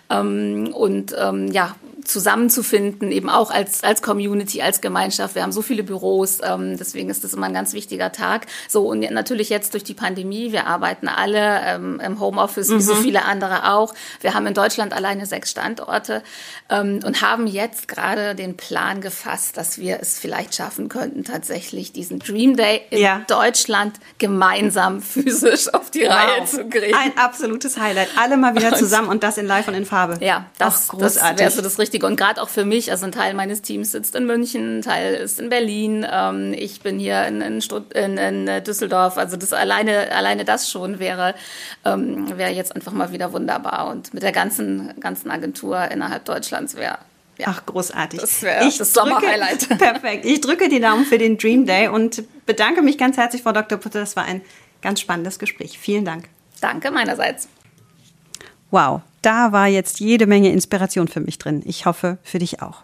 Ähm, 0.10 0.72
und 0.74 1.16
ähm, 1.20 1.52
ja, 1.52 1.76
zusammenzufinden, 2.08 3.12
eben 3.12 3.30
auch 3.30 3.52
als, 3.52 3.84
als 3.84 4.02
Community, 4.02 4.62
als 4.62 4.82
Gemeinschaft. 4.82 5.36
Wir 5.36 5.44
haben 5.44 5.52
so 5.52 5.62
viele 5.62 5.84
Büros, 5.84 6.40
ähm, 6.42 6.78
deswegen 6.78 7.10
ist 7.10 7.24
das 7.24 7.34
immer 7.34 7.48
ein 7.48 7.54
ganz 7.54 7.74
wichtiger 7.74 8.12
Tag. 8.12 8.48
So, 8.70 8.88
und 8.88 9.00
natürlich 9.12 9.50
jetzt 9.50 9.74
durch 9.74 9.84
die 9.84 9.94
Pandemie, 9.94 10.52
wir 10.52 10.68
arbeiten 10.68 11.08
alle 11.08 11.62
ähm, 11.66 12.00
im 12.00 12.20
Homeoffice, 12.20 12.70
mhm. 12.70 12.78
wie 12.78 12.82
so 12.82 12.96
mhm. 12.96 13.02
viele 13.02 13.26
andere 13.26 13.74
auch. 13.74 13.94
Wir 14.22 14.34
haben 14.34 14.48
in 14.48 14.54
Deutschland 14.54 14.94
alleine 14.94 15.26
sechs 15.26 15.52
Standorte 15.52 16.24
ähm, 16.70 17.02
und 17.06 17.22
haben 17.22 17.46
jetzt 17.46 17.88
gerade 17.88 18.36
den 18.36 18.56
Plan 18.56 19.02
gefasst, 19.02 19.58
dass 19.58 19.78
wir 19.78 20.00
es 20.02 20.18
vielleicht 20.18 20.56
schaffen 20.56 20.90
könnten, 20.90 21.26
tatsächlich 21.26 21.92
diesen 21.92 22.20
Dream 22.20 22.56
Day 22.56 22.82
in 22.90 23.00
ja. 23.00 23.22
Deutschland 23.28 23.96
gemeinsam 24.18 25.02
physisch 25.02 25.74
auf 25.74 25.92
die 25.92 26.04
wow. 26.04 26.12
Reihe 26.12 26.46
zu 26.46 26.66
kriegen. 26.70 26.96
Ein 26.96 27.18
absolutes 27.18 27.78
Highlight. 27.78 28.10
Alle 28.18 28.38
mal 28.38 28.56
wieder 28.56 28.74
zusammen 28.76 29.10
und 29.10 29.24
das 29.24 29.38
in 29.38 29.46
live 29.46 29.68
und 29.68 29.74
in 29.74 29.86
Farbe. 29.86 30.24
Ja, 30.24 30.46
das, 30.58 30.88
das 30.98 31.22
wäre 31.22 31.52
so 31.52 31.62
das 31.62 31.78
Richtige. 31.78 31.97
Und 32.04 32.16
gerade 32.16 32.42
auch 32.42 32.50
für 32.50 32.66
mich, 32.66 32.92
also 32.92 33.06
ein 33.06 33.12
Teil 33.12 33.34
meines 33.34 33.62
Teams 33.62 33.92
sitzt 33.92 34.16
in 34.16 34.26
München, 34.26 34.80
ein 34.80 34.82
Teil 34.82 35.16
ist 35.16 35.40
in 35.40 35.50
Berlin. 35.50 36.06
Ähm, 36.10 36.54
ich 36.54 36.82
bin 36.82 37.00
hier 37.00 37.26
in, 37.26 37.42
in, 37.42 37.60
in, 37.94 38.18
in, 38.18 38.64
Düsseldorf. 38.64 39.18
Also 39.18 39.38
das 39.38 39.54
alleine, 39.54 40.12
alleine 40.12 40.46
das 40.46 40.70
schon 40.70 41.00
wäre, 41.00 41.36
ähm, 41.86 42.38
wäre 42.38 42.52
jetzt 42.52 42.76
einfach 42.76 42.92
mal 42.92 43.12
wieder 43.12 43.34
wunderbar. 43.34 43.88
Und 43.90 44.14
mit 44.14 44.24
der 44.24 44.32
ganzen, 44.32 45.00
ganzen 45.00 45.32
Agentur 45.32 45.90
innerhalb 45.92 46.26
Deutschlands 46.26 46.76
wäre 46.76 47.00
ja, 47.38 47.46
Ach, 47.50 47.66
großartig. 47.66 48.20
Das 48.20 48.42
wäre 48.42 48.66
das 48.66 48.94
Sommerhighlight. 48.94 49.70
Perfekt. 49.78 50.26
Ich 50.26 50.42
drücke 50.42 50.70
die 50.70 50.80
Daumen 50.80 51.06
für 51.06 51.20
den 51.20 51.38
Dream 51.38 51.66
Day 51.68 51.88
und 51.88 52.24
bedanke 52.48 52.82
mich 52.82 52.98
ganz 52.98 53.18
herzlich, 53.18 53.44
Frau 53.44 53.52
Dr. 53.52 53.78
Putte. 53.78 54.00
Das 54.00 54.16
war 54.16 54.26
ein 54.26 54.42
ganz 54.82 55.02
spannendes 55.02 55.38
Gespräch. 55.38 55.78
Vielen 55.78 56.04
Dank. 56.04 56.30
Danke 56.62 56.90
meinerseits. 56.90 57.48
Wow, 58.72 59.02
da 59.28 59.52
war 59.52 59.68
jetzt 59.68 60.00
jede 60.00 60.26
Menge 60.26 60.54
Inspiration 60.54 61.10
für 61.10 61.20
mich 61.20 61.38
drin. 61.38 61.62
Ich 61.66 61.86
hoffe, 61.86 62.18
für 62.24 62.40
dich 62.40 62.62
auch. 62.62 62.84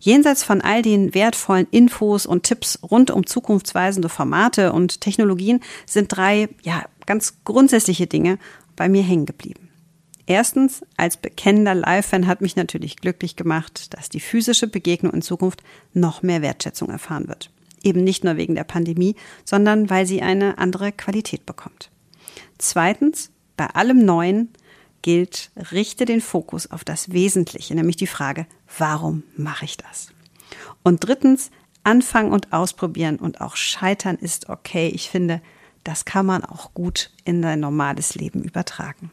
Jenseits 0.00 0.42
von 0.42 0.62
all 0.62 0.80
den 0.80 1.14
wertvollen 1.14 1.66
Infos 1.70 2.24
und 2.24 2.44
Tipps 2.44 2.78
rund 2.82 3.10
um 3.10 3.26
zukunftsweisende 3.26 4.08
Formate 4.08 4.72
und 4.72 5.02
Technologien 5.02 5.60
sind 5.84 6.16
drei, 6.16 6.48
ja, 6.62 6.86
ganz 7.04 7.44
grundsätzliche 7.44 8.06
Dinge 8.06 8.38
bei 8.74 8.88
mir 8.88 9.02
hängen 9.02 9.26
geblieben. 9.26 9.68
Erstens, 10.24 10.80
als 10.96 11.18
bekennender 11.18 11.74
Live-Fan 11.74 12.26
hat 12.26 12.40
mich 12.40 12.56
natürlich 12.56 12.96
glücklich 12.96 13.36
gemacht, 13.36 13.92
dass 13.92 14.08
die 14.08 14.20
physische 14.20 14.68
Begegnung 14.68 15.12
in 15.12 15.20
Zukunft 15.20 15.62
noch 15.92 16.22
mehr 16.22 16.40
Wertschätzung 16.40 16.88
erfahren 16.88 17.28
wird. 17.28 17.50
Eben 17.82 18.02
nicht 18.02 18.24
nur 18.24 18.38
wegen 18.38 18.54
der 18.54 18.64
Pandemie, 18.64 19.14
sondern 19.44 19.90
weil 19.90 20.06
sie 20.06 20.22
eine 20.22 20.56
andere 20.56 20.90
Qualität 20.90 21.44
bekommt. 21.44 21.90
Zweitens, 22.56 23.30
bei 23.58 23.66
allem 23.66 24.04
Neuen 24.04 24.48
gilt, 25.06 25.52
richte 25.70 26.04
den 26.04 26.20
Fokus 26.20 26.68
auf 26.72 26.82
das 26.82 27.12
Wesentliche, 27.12 27.76
nämlich 27.76 27.94
die 27.94 28.08
Frage, 28.08 28.44
warum 28.76 29.22
mache 29.36 29.64
ich 29.64 29.76
das? 29.76 30.08
Und 30.82 31.06
drittens, 31.06 31.52
anfangen 31.84 32.32
und 32.32 32.52
ausprobieren 32.52 33.20
und 33.20 33.40
auch 33.40 33.54
scheitern 33.54 34.16
ist 34.16 34.48
okay. 34.48 34.88
Ich 34.88 35.08
finde, 35.08 35.40
das 35.84 36.06
kann 36.06 36.26
man 36.26 36.44
auch 36.44 36.74
gut 36.74 37.12
in 37.24 37.40
dein 37.40 37.60
normales 37.60 38.16
Leben 38.16 38.42
übertragen. 38.42 39.12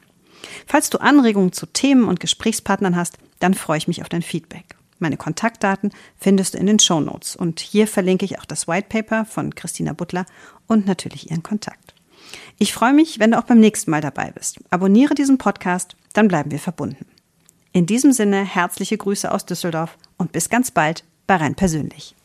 Falls 0.65 0.89
du 0.89 0.97
Anregungen 0.97 1.51
zu 1.51 1.67
Themen 1.67 2.05
und 2.05 2.19
Gesprächspartnern 2.19 2.95
hast, 2.95 3.19
dann 3.37 3.53
freue 3.53 3.77
ich 3.77 3.87
mich 3.87 4.01
auf 4.01 4.09
dein 4.09 4.23
Feedback. 4.23 4.75
Meine 4.97 5.17
Kontaktdaten 5.17 5.91
findest 6.17 6.55
du 6.55 6.57
in 6.57 6.65
den 6.65 6.79
Show 6.79 7.01
Notes 7.01 7.35
und 7.35 7.59
hier 7.59 7.85
verlinke 7.85 8.25
ich 8.25 8.39
auch 8.39 8.45
das 8.45 8.67
White 8.67 8.87
Paper 8.89 9.25
von 9.25 9.53
Christina 9.53 9.93
Butler 9.93 10.25
und 10.65 10.87
natürlich 10.87 11.29
ihren 11.29 11.43
Kontakt. 11.43 11.92
Ich 12.57 12.73
freue 12.73 12.93
mich, 12.93 13.19
wenn 13.19 13.31
du 13.31 13.39
auch 13.39 13.43
beim 13.43 13.59
nächsten 13.59 13.91
Mal 13.91 14.01
dabei 14.01 14.31
bist. 14.31 14.59
Abonniere 14.69 15.15
diesen 15.15 15.37
Podcast, 15.37 15.95
dann 16.13 16.27
bleiben 16.27 16.51
wir 16.51 16.59
verbunden. 16.59 17.05
In 17.71 17.85
diesem 17.85 18.11
Sinne 18.11 18.43
herzliche 18.43 18.97
Grüße 18.97 19.31
aus 19.31 19.45
Düsseldorf 19.45 19.97
und 20.17 20.31
bis 20.31 20.49
ganz 20.49 20.71
bald 20.71 21.03
bei 21.25 21.35
Rhein 21.35 21.55
persönlich. 21.55 22.15